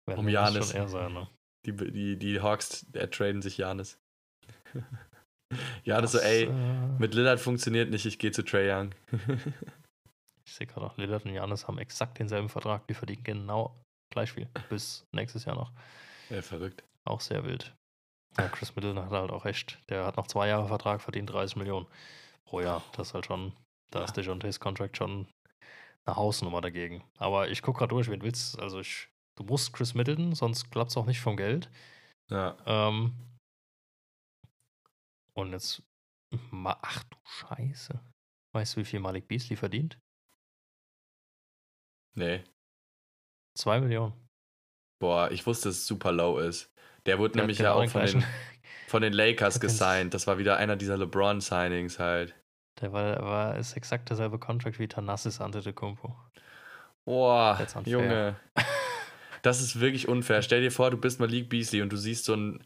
[0.08, 0.68] Um Giannis.
[0.68, 1.28] schon eher sein, ne?
[1.66, 3.98] Die, die, die Hawks äh, traden sich Janis.
[5.84, 6.52] Janis so, ey, äh,
[6.98, 8.92] mit Lillard funktioniert nicht, ich gehe zu Trey Young.
[10.48, 12.86] Ich sehe gerade auch, Lillard und Janis haben exakt denselben Vertrag.
[12.86, 13.74] Die verdienen genau
[14.12, 14.48] gleich viel.
[14.68, 15.72] Bis nächstes Jahr noch.
[16.30, 16.84] ja, verrückt.
[17.04, 17.74] Auch sehr wild.
[18.38, 19.78] Ja, Chris Middleton hat halt auch recht.
[19.88, 21.86] Der hat noch zwei Jahre Vertrag, verdient 30 Millionen
[22.44, 22.84] pro Jahr.
[22.92, 23.54] Das ist halt schon,
[23.90, 25.26] da ist DeJounte's Contract schon
[26.04, 27.02] eine Hausnummer dagegen.
[27.18, 28.58] Aber ich gucke gerade durch, wen willst?
[28.60, 31.70] Also ich, du musst Chris Middleton, sonst klappt es auch nicht vom Geld.
[32.30, 32.56] Ja.
[32.66, 33.14] Ähm,
[35.34, 35.82] und jetzt,
[36.64, 38.00] ach du Scheiße.
[38.54, 39.98] Weißt du, wie viel Malik Beasley verdient?
[42.14, 42.42] Nee.
[43.56, 44.14] Zwei Millionen.
[44.98, 46.72] Boah, ich wusste, dass es super low ist.
[47.04, 48.24] Der wurde Der nämlich genau ja auch von den,
[48.88, 50.14] von den Lakers gesigned.
[50.14, 52.34] Das war wieder einer dieser LeBron-Signings halt.
[52.80, 56.16] Der war, war ist exakt derselbe Contract wie Thanasis Antetokounmpo.
[57.04, 57.66] Boah.
[57.84, 58.36] Junge.
[59.46, 60.42] Das ist wirklich unfair.
[60.42, 62.64] Stell dir vor, du bist Malik Beasley und du siehst so einen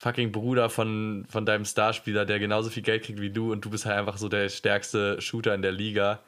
[0.00, 3.70] fucking Bruder von, von deinem Starspieler, der genauso viel Geld kriegt wie du und du
[3.70, 6.22] bist halt einfach so der stärkste Shooter in der Liga.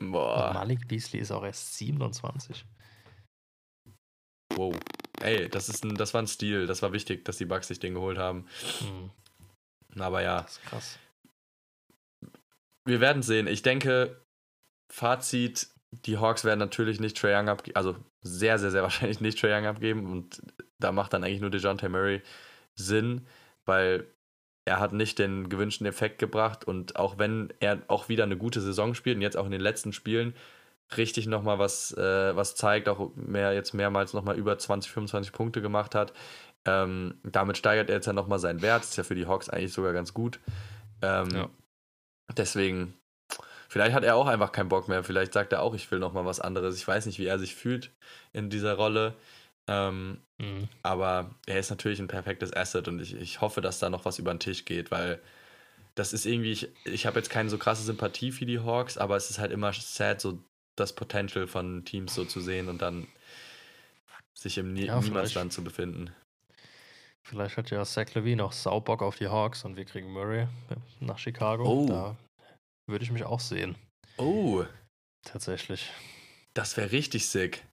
[0.00, 2.64] Und Boah, Malik Beasley ist auch erst 27.
[4.54, 4.72] wow.
[5.20, 6.66] Ey, das, ist ein, das war ein Stil.
[6.68, 8.46] Das war wichtig, dass die Bucks sich den geholt haben.
[8.78, 9.10] Hm,
[10.00, 10.98] Aber ja, das ist krass.
[12.84, 13.48] wir werden sehen.
[13.48, 14.22] Ich denke,
[14.92, 19.38] Fazit, die Hawks werden natürlich nicht Trae Young abgeben, also sehr, sehr, sehr wahrscheinlich nicht
[19.38, 20.42] Trae Young abgeben und
[20.78, 22.22] da macht dann eigentlich nur DeJounte Murray
[22.74, 23.26] Sinn,
[23.64, 24.06] weil
[24.64, 28.60] er hat nicht den gewünschten Effekt gebracht und auch wenn er auch wieder eine gute
[28.60, 30.34] Saison spielt und jetzt auch in den letzten Spielen
[30.96, 35.62] richtig nochmal was, äh, was zeigt, auch mehr jetzt mehrmals nochmal über 20, 25 Punkte
[35.62, 36.12] gemacht hat,
[36.64, 39.72] ähm, damit steigert er jetzt ja nochmal seinen Wert, ist ja für die Hawks eigentlich
[39.72, 40.40] sogar ganz gut.
[41.00, 41.48] Ähm, Ja.
[42.36, 42.94] Deswegen,
[43.76, 45.04] vielleicht hat er auch einfach keinen Bock mehr.
[45.04, 46.76] Vielleicht sagt er auch, ich will noch mal was anderes.
[46.76, 47.90] Ich weiß nicht, wie er sich fühlt
[48.32, 49.14] in dieser Rolle.
[49.68, 50.68] Ähm, Hm.
[50.82, 54.18] aber er ist natürlich ein perfektes Asset und ich, ich hoffe, dass da noch was
[54.18, 55.20] über den Tisch geht, weil
[55.96, 59.16] das ist irgendwie, ich, ich habe jetzt keine so krasse Sympathie für die Hawks, aber
[59.16, 60.38] es ist halt immer sad, so
[60.76, 63.08] das Potential von Teams so zu sehen und dann
[64.34, 65.00] sich im Ja.
[65.00, 66.10] Niemandsland zu befinden.
[67.24, 70.46] Vielleicht hat ja Zach Levine auch Saubock auf die Hawks und wir kriegen Murray
[71.00, 71.64] nach Chicago.
[71.64, 71.86] Oh.
[71.88, 72.16] Da
[72.86, 73.76] würde ich mich auch sehen.
[74.16, 74.64] Oh,
[75.24, 75.90] Tatsächlich.
[76.54, 77.66] das wäre richtig sick.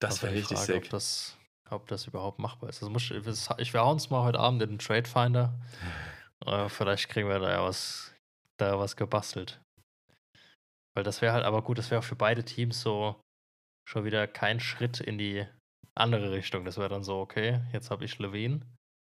[0.00, 0.84] Das wäre richtig Frage, sick.
[0.84, 1.36] Ob das,
[1.70, 2.82] ob das überhaupt machbar ist.
[2.82, 5.54] Das muss, ich wir hauen uns mal heute Abend in den Trade Finder.
[6.46, 8.12] Äh, vielleicht kriegen wir da ja was,
[8.58, 9.62] da was gebastelt.
[10.94, 13.18] Weil das wäre halt aber gut, das wäre auch für beide Teams so
[13.88, 15.46] schon wieder kein Schritt in die
[15.94, 16.66] andere Richtung.
[16.66, 18.60] Das wäre dann so, okay, jetzt habe ich Levine,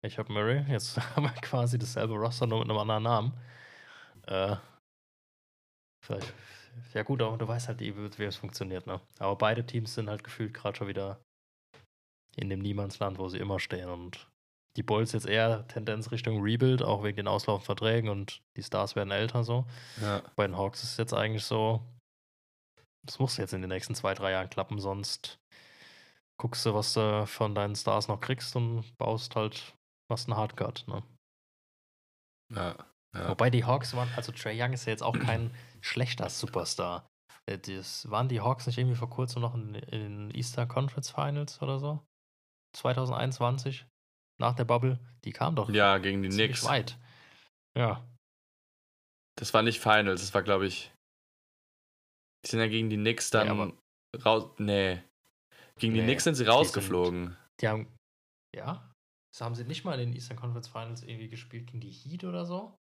[0.04, 3.32] ich habe Murray, jetzt haben wir quasi dasselbe Roster, nur mit einem anderen Namen.
[4.26, 4.56] Äh,
[6.04, 6.34] Vielleicht.
[6.94, 9.00] Ja, gut, aber du weißt halt, wie es funktioniert, ne?
[9.18, 11.20] Aber beide Teams sind halt gefühlt gerade schon wieder
[12.36, 13.88] in dem Niemandsland, wo sie immer stehen.
[13.88, 14.28] Und
[14.76, 18.96] die Bulls jetzt eher Tendenz Richtung Rebuild, auch wegen den auslaufenden Verträgen und die Stars
[18.96, 19.66] werden älter so.
[20.00, 20.22] Ja.
[20.34, 21.84] Bei den Hawks ist es jetzt eigentlich so,
[23.06, 25.38] das muss jetzt in den nächsten zwei, drei Jahren klappen, sonst
[26.40, 29.74] guckst du, was du von deinen Stars noch kriegst und baust halt
[30.10, 31.02] was ein Hardcut, ne?
[32.54, 32.91] Ja.
[33.14, 33.28] Ja.
[33.28, 37.06] Wobei die Hawks waren, also Trey Young ist ja jetzt auch kein schlechter Superstar.
[37.46, 41.60] Äh, Das, waren die Hawks nicht irgendwie vor kurzem noch in, in Easter Conference Finals
[41.62, 42.00] oder so?
[42.76, 43.86] 2021?
[44.40, 44.98] Nach der Bubble?
[45.24, 46.64] Die kamen doch ja, gegen die Knicks.
[46.64, 46.98] weit.
[47.76, 48.06] Ja,
[49.38, 50.92] Das war nicht Finals, das war, glaube ich.
[52.44, 53.72] Die sind ja gegen die Knicks dann aber-
[54.24, 54.50] raus.
[54.58, 55.02] Nee.
[55.78, 57.36] Gegen die Nee, Knicks sind sie die sind- rausgeflogen.
[57.60, 57.94] die haben,
[58.54, 58.90] ja,
[59.34, 62.24] so haben sie nicht mal in den Eastern Conference Finals irgendwie gespielt gegen die Heat
[62.24, 62.76] oder so?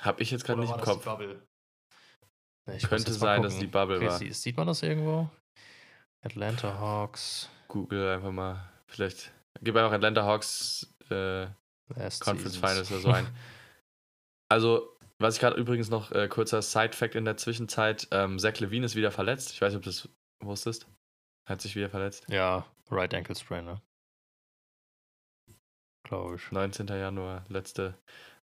[0.00, 1.06] Hab ich jetzt gerade nicht war im Kopf.
[2.74, 3.66] Ich Könnte sein, dass gucken.
[3.66, 4.08] die Bubble war.
[4.18, 5.28] Chrissy, Sieht man das irgendwo?
[6.22, 7.48] Atlanta Hawks.
[7.68, 8.70] Google einfach mal.
[8.86, 9.32] Vielleicht.
[9.60, 11.46] Gib einfach Atlanta Hawks äh,
[12.20, 12.56] Conference.
[12.56, 13.26] Finals oder so ein.
[14.48, 18.84] Also, was ich gerade übrigens noch, äh, kurzer Side-Fact in der Zwischenzeit: ähm, Zach Levine
[18.84, 19.52] ist wieder verletzt.
[19.52, 20.10] Ich weiß nicht, ob du das
[20.44, 20.86] wusstest.
[21.48, 22.26] Hat sich wieder verletzt.
[22.28, 23.80] Ja, Right Ankle Sprain, ne?
[26.02, 26.52] Glaube ich.
[26.52, 26.86] 19.
[26.88, 27.94] Januar, letzte.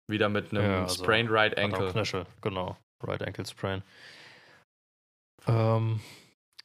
[0.10, 1.92] Wieder mit einem Ja, also sprained right ankle.
[1.92, 2.76] Knöchel, genau.
[3.04, 3.84] Right Ankle Sprain.
[5.48, 6.02] Ähm,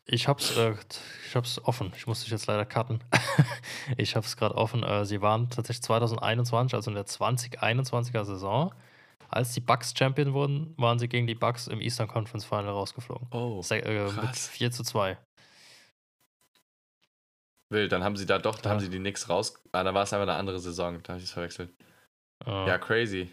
[0.06, 0.74] ich hab's, äh,
[1.28, 1.92] ich hab's offen.
[1.96, 3.04] Ich muss dich jetzt leider cutten.
[3.96, 4.82] ich hab's gerade offen.
[4.82, 8.74] Äh, sie waren tatsächlich 2021, also in der 2021er Saison,
[9.28, 13.28] als die Bucks Champion wurden, waren sie gegen die Bucks im Eastern Conference Final rausgeflogen.
[13.30, 14.48] Oh, Se äh, mit krass.
[14.48, 15.16] 4 zu 2.
[17.70, 17.92] wild.
[17.92, 18.74] Dann haben sie da doch, da Ja.
[18.74, 19.54] haben sie die Knicks raus.
[19.72, 21.02] Ah, da war es einfach eine andere Saison.
[21.02, 21.74] Da habe ich es verwechselt.
[22.46, 23.32] Äh, Ja, crazy.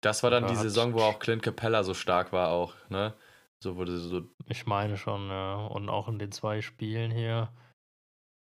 [0.00, 3.14] Das war dann Da die Saison, wo auch Clint Capella so stark war, auch, ne?
[3.62, 4.28] So wurde so.
[4.48, 5.54] Ich meine schon, ja.
[5.54, 7.50] Und auch in den zwei Spielen hier.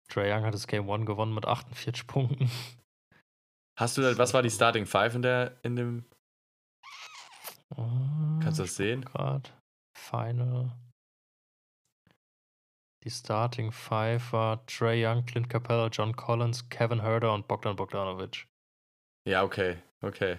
[0.08, 2.50] Trae Young hat das Game 1 gewonnen mit 48 Punkten.
[3.78, 6.04] Hast du da, was war die Starting Five in der, in dem.
[8.42, 9.04] Kannst du das sehen?
[9.04, 9.48] Gerade.
[9.96, 10.72] Final.
[13.04, 18.46] Die Starting Five war Trey Young, Clint Capella, John Collins, Kevin Herder und Bogdan Bogdanovic.
[19.26, 20.38] Ja, okay, okay.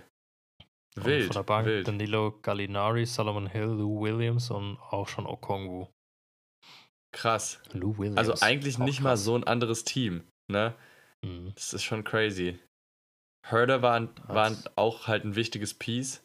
[0.95, 1.87] Und Wild, von der Bank wild.
[1.87, 5.87] Danilo Gallinari, Solomon Hill, Lou Williams und auch schon Okongwu.
[7.13, 7.61] Krass.
[7.73, 8.17] Lou Williams.
[8.17, 9.23] Also eigentlich nicht mal krass.
[9.23, 10.75] so ein anderes Team, ne?
[11.23, 11.53] Mhm.
[11.55, 12.59] Das ist schon crazy.
[13.47, 16.23] Herder war, war auch halt ein wichtiges Piece,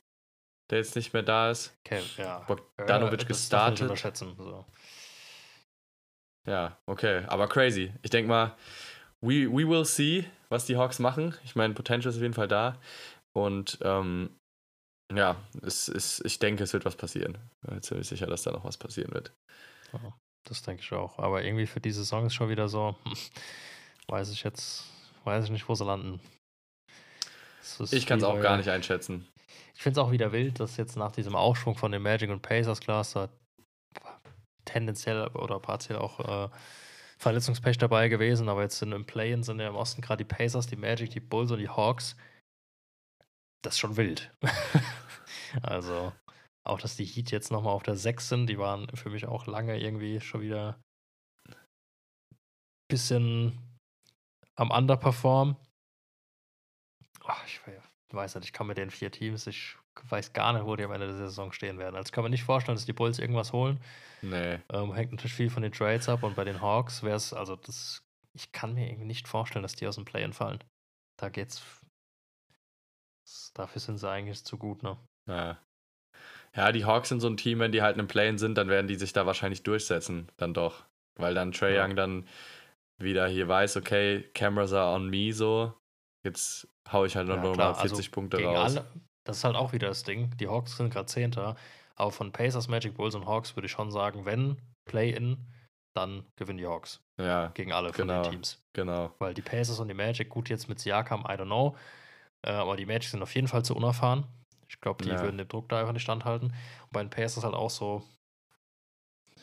[0.70, 1.74] der jetzt nicht mehr da ist.
[1.86, 2.40] Okay, ja.
[2.40, 3.82] Bogdanovic Äh, das darf man nicht gestartet.
[3.82, 4.36] unterschätzen.
[4.36, 4.66] So.
[6.46, 7.92] Ja, okay, aber crazy.
[8.02, 8.56] Ich denke mal,
[9.20, 11.34] we, we will see, was die Hawks machen.
[11.44, 12.80] Ich meine, Potential ist auf jeden Fall da.
[13.36, 14.30] Und ähm,
[15.12, 17.38] ja, es, es, ich denke, es wird was passieren.
[17.62, 19.32] Ich bin ziemlich sicher, dass da noch was passieren wird.
[20.48, 21.18] Das denke ich auch.
[21.18, 23.16] Aber irgendwie für diese Saison ist schon wieder so, hm,
[24.08, 24.84] weiß ich jetzt,
[25.24, 26.20] weiß ich nicht, wo sie landen.
[27.90, 29.26] Ich kann es auch gar nicht einschätzen.
[29.74, 32.40] Ich finde es auch wieder wild, dass jetzt nach diesem Aufschwung von den Magic und
[32.40, 33.28] Pacers Cluster
[34.66, 36.50] tendenziell oder partiell auch äh,
[37.18, 40.66] Verletzungspech dabei gewesen, aber jetzt sind im Play-In sind ja im Osten gerade die Pacers,
[40.66, 42.16] die Magic, die Bulls und die Hawks.
[43.62, 44.32] Das ist schon wild.
[45.62, 46.12] also
[46.64, 49.46] auch, dass die Heat jetzt nochmal auf der 6 sind, die waren für mich auch
[49.46, 50.78] lange irgendwie schon wieder
[52.88, 53.58] bisschen
[54.56, 55.56] am Underperform.
[57.24, 59.76] Ach, ich we- weiß nicht, ich kann mit den vier Teams, ich
[60.08, 61.96] weiß gar nicht, wo die am Ende der Saison stehen werden.
[61.96, 63.80] Also kann mir nicht vorstellen, dass die Bulls irgendwas holen.
[64.22, 64.58] Nee.
[64.72, 67.56] Ähm, hängt natürlich viel von den Trades ab und bei den Hawks wäre es, also
[67.56, 68.02] das,
[68.34, 70.62] ich kann mir irgendwie nicht vorstellen, dass die aus dem Play fallen.
[71.18, 71.62] Da geht's.
[73.54, 74.96] Dafür sind sie eigentlich zu gut, ne?
[75.28, 75.58] Ja.
[76.54, 78.86] ja, die Hawks sind so ein Team, wenn die halt im Play sind, dann werden
[78.86, 80.30] die sich da wahrscheinlich durchsetzen.
[80.36, 80.84] Dann doch.
[81.16, 81.84] Weil dann Trey Ja.
[81.84, 82.28] Young dann
[82.98, 85.74] wieder hier weiß, okay, Cameras are on me so.
[86.22, 88.76] Jetzt hau ich halt noch Ja, mal klar, 40 also Punkte raus.
[88.76, 88.86] alle,
[89.26, 90.34] das ist halt auch wieder das Ding.
[90.38, 91.56] Die Hawks sind gerade Zehnter,
[91.96, 94.56] aber von Pacers, Magic Bulls und Hawks würde ich schon sagen, wenn
[94.88, 95.36] Play-In,
[95.94, 98.22] dann gewinnen die Hawks Ja, gegen alle von Genau.
[98.22, 98.62] den Teams.
[98.74, 99.12] genau.
[99.18, 101.76] Weil die Pacers und die Magic, gut, jetzt mit Siakam, I don't know.
[102.42, 104.26] Äh, aber die Magic sind auf jeden Fall zu unerfahren.
[104.68, 105.20] Ich glaube, die Ja.
[105.20, 106.48] würden den Druck da einfach nicht standhalten.
[106.48, 108.02] Und bei den Pacers halt auch so.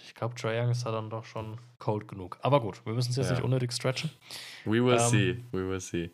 [0.03, 2.37] Ich glaube, Trae Young ist da dann doch schon cold genug.
[2.41, 3.35] Aber gut, wir müssen es jetzt Ja.
[3.35, 4.11] nicht unnötig stretchen.
[4.65, 5.43] We will Ähm, see.
[5.51, 6.11] We will see.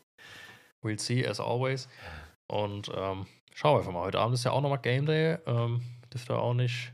[0.84, 1.90] We'll see, as always.
[2.48, 3.26] Und ähm,
[3.60, 4.04] schauen wir einfach mal.
[4.06, 5.38] Heute Abend ist ja auch nochmal Game Day.
[5.46, 5.82] Ähm,
[6.14, 6.94] dürfte auch nicht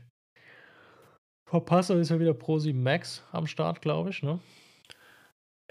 [1.48, 2.00] verpassen.
[2.00, 4.22] Ist ja wieder Pro 7 Max am Start, glaube ich.
[4.22, 4.40] Ne?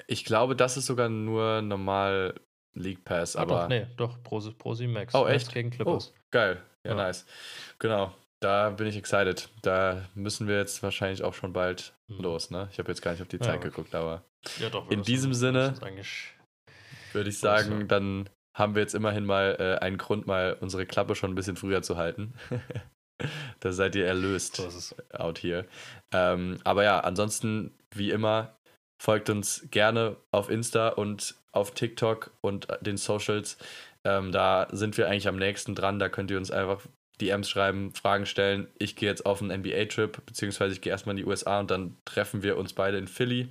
[0.07, 2.35] Ich glaube, das ist sogar nur normal
[2.77, 3.61] League Pass, Ah, aber.
[3.63, 5.13] doch, nee, doch, Pro, Pro Max.
[5.15, 5.53] Oh, echt?
[5.53, 6.13] Gegen Oh, Clippers.
[6.31, 6.61] geil.
[6.85, 6.95] Ja, Ja.
[6.97, 7.25] nice.
[7.79, 8.13] Genau.
[8.41, 9.49] Da bin ich excited.
[9.63, 12.21] Da müssen wir jetzt wahrscheinlich auch schon bald Mhm.
[12.21, 12.67] los, ne?
[12.71, 13.43] Ich habe jetzt gar nicht auf die Ja.
[13.43, 14.23] Zeit geguckt, aber
[14.59, 14.89] Ja, doch.
[14.91, 15.73] In diesem Sinne-
[17.13, 17.85] würde ich sagen, ja.
[17.87, 21.57] dann haben wir jetzt immerhin mal äh, einen Grund, mal unsere Klappe schon ein bisschen
[21.57, 22.33] früher zu halten.
[23.59, 24.55] da seid ihr erlöst.
[24.55, 25.65] so out here.
[26.11, 28.55] Ähm, aber ja, ansonsten, wie immer,
[28.97, 33.57] folgt uns gerne auf Insta und auf TikTok und den Socials.
[34.05, 35.99] Ähm, da sind wir eigentlich am nächsten dran.
[35.99, 36.81] Da könnt ihr uns einfach
[37.19, 38.67] DMs schreiben, Fragen stellen.
[38.77, 41.97] Ich gehe jetzt auf einen NBA-Trip, beziehungsweise ich gehe erstmal in die USA und dann
[42.05, 43.49] treffen wir uns beide in Philly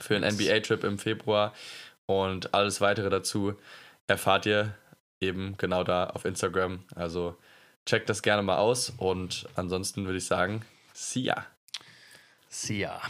[0.00, 0.34] für einen.
[0.34, 1.54] NBA-Trip im Februar.
[2.06, 3.56] Und alles weitere dazu
[4.06, 4.74] erfahrt ihr
[5.20, 6.84] eben genau da auf Instagram.
[6.94, 7.36] Also
[7.86, 11.46] checkt das gerne mal aus und ansonsten würde ich sagen, see ya.
[12.48, 13.00] See ya.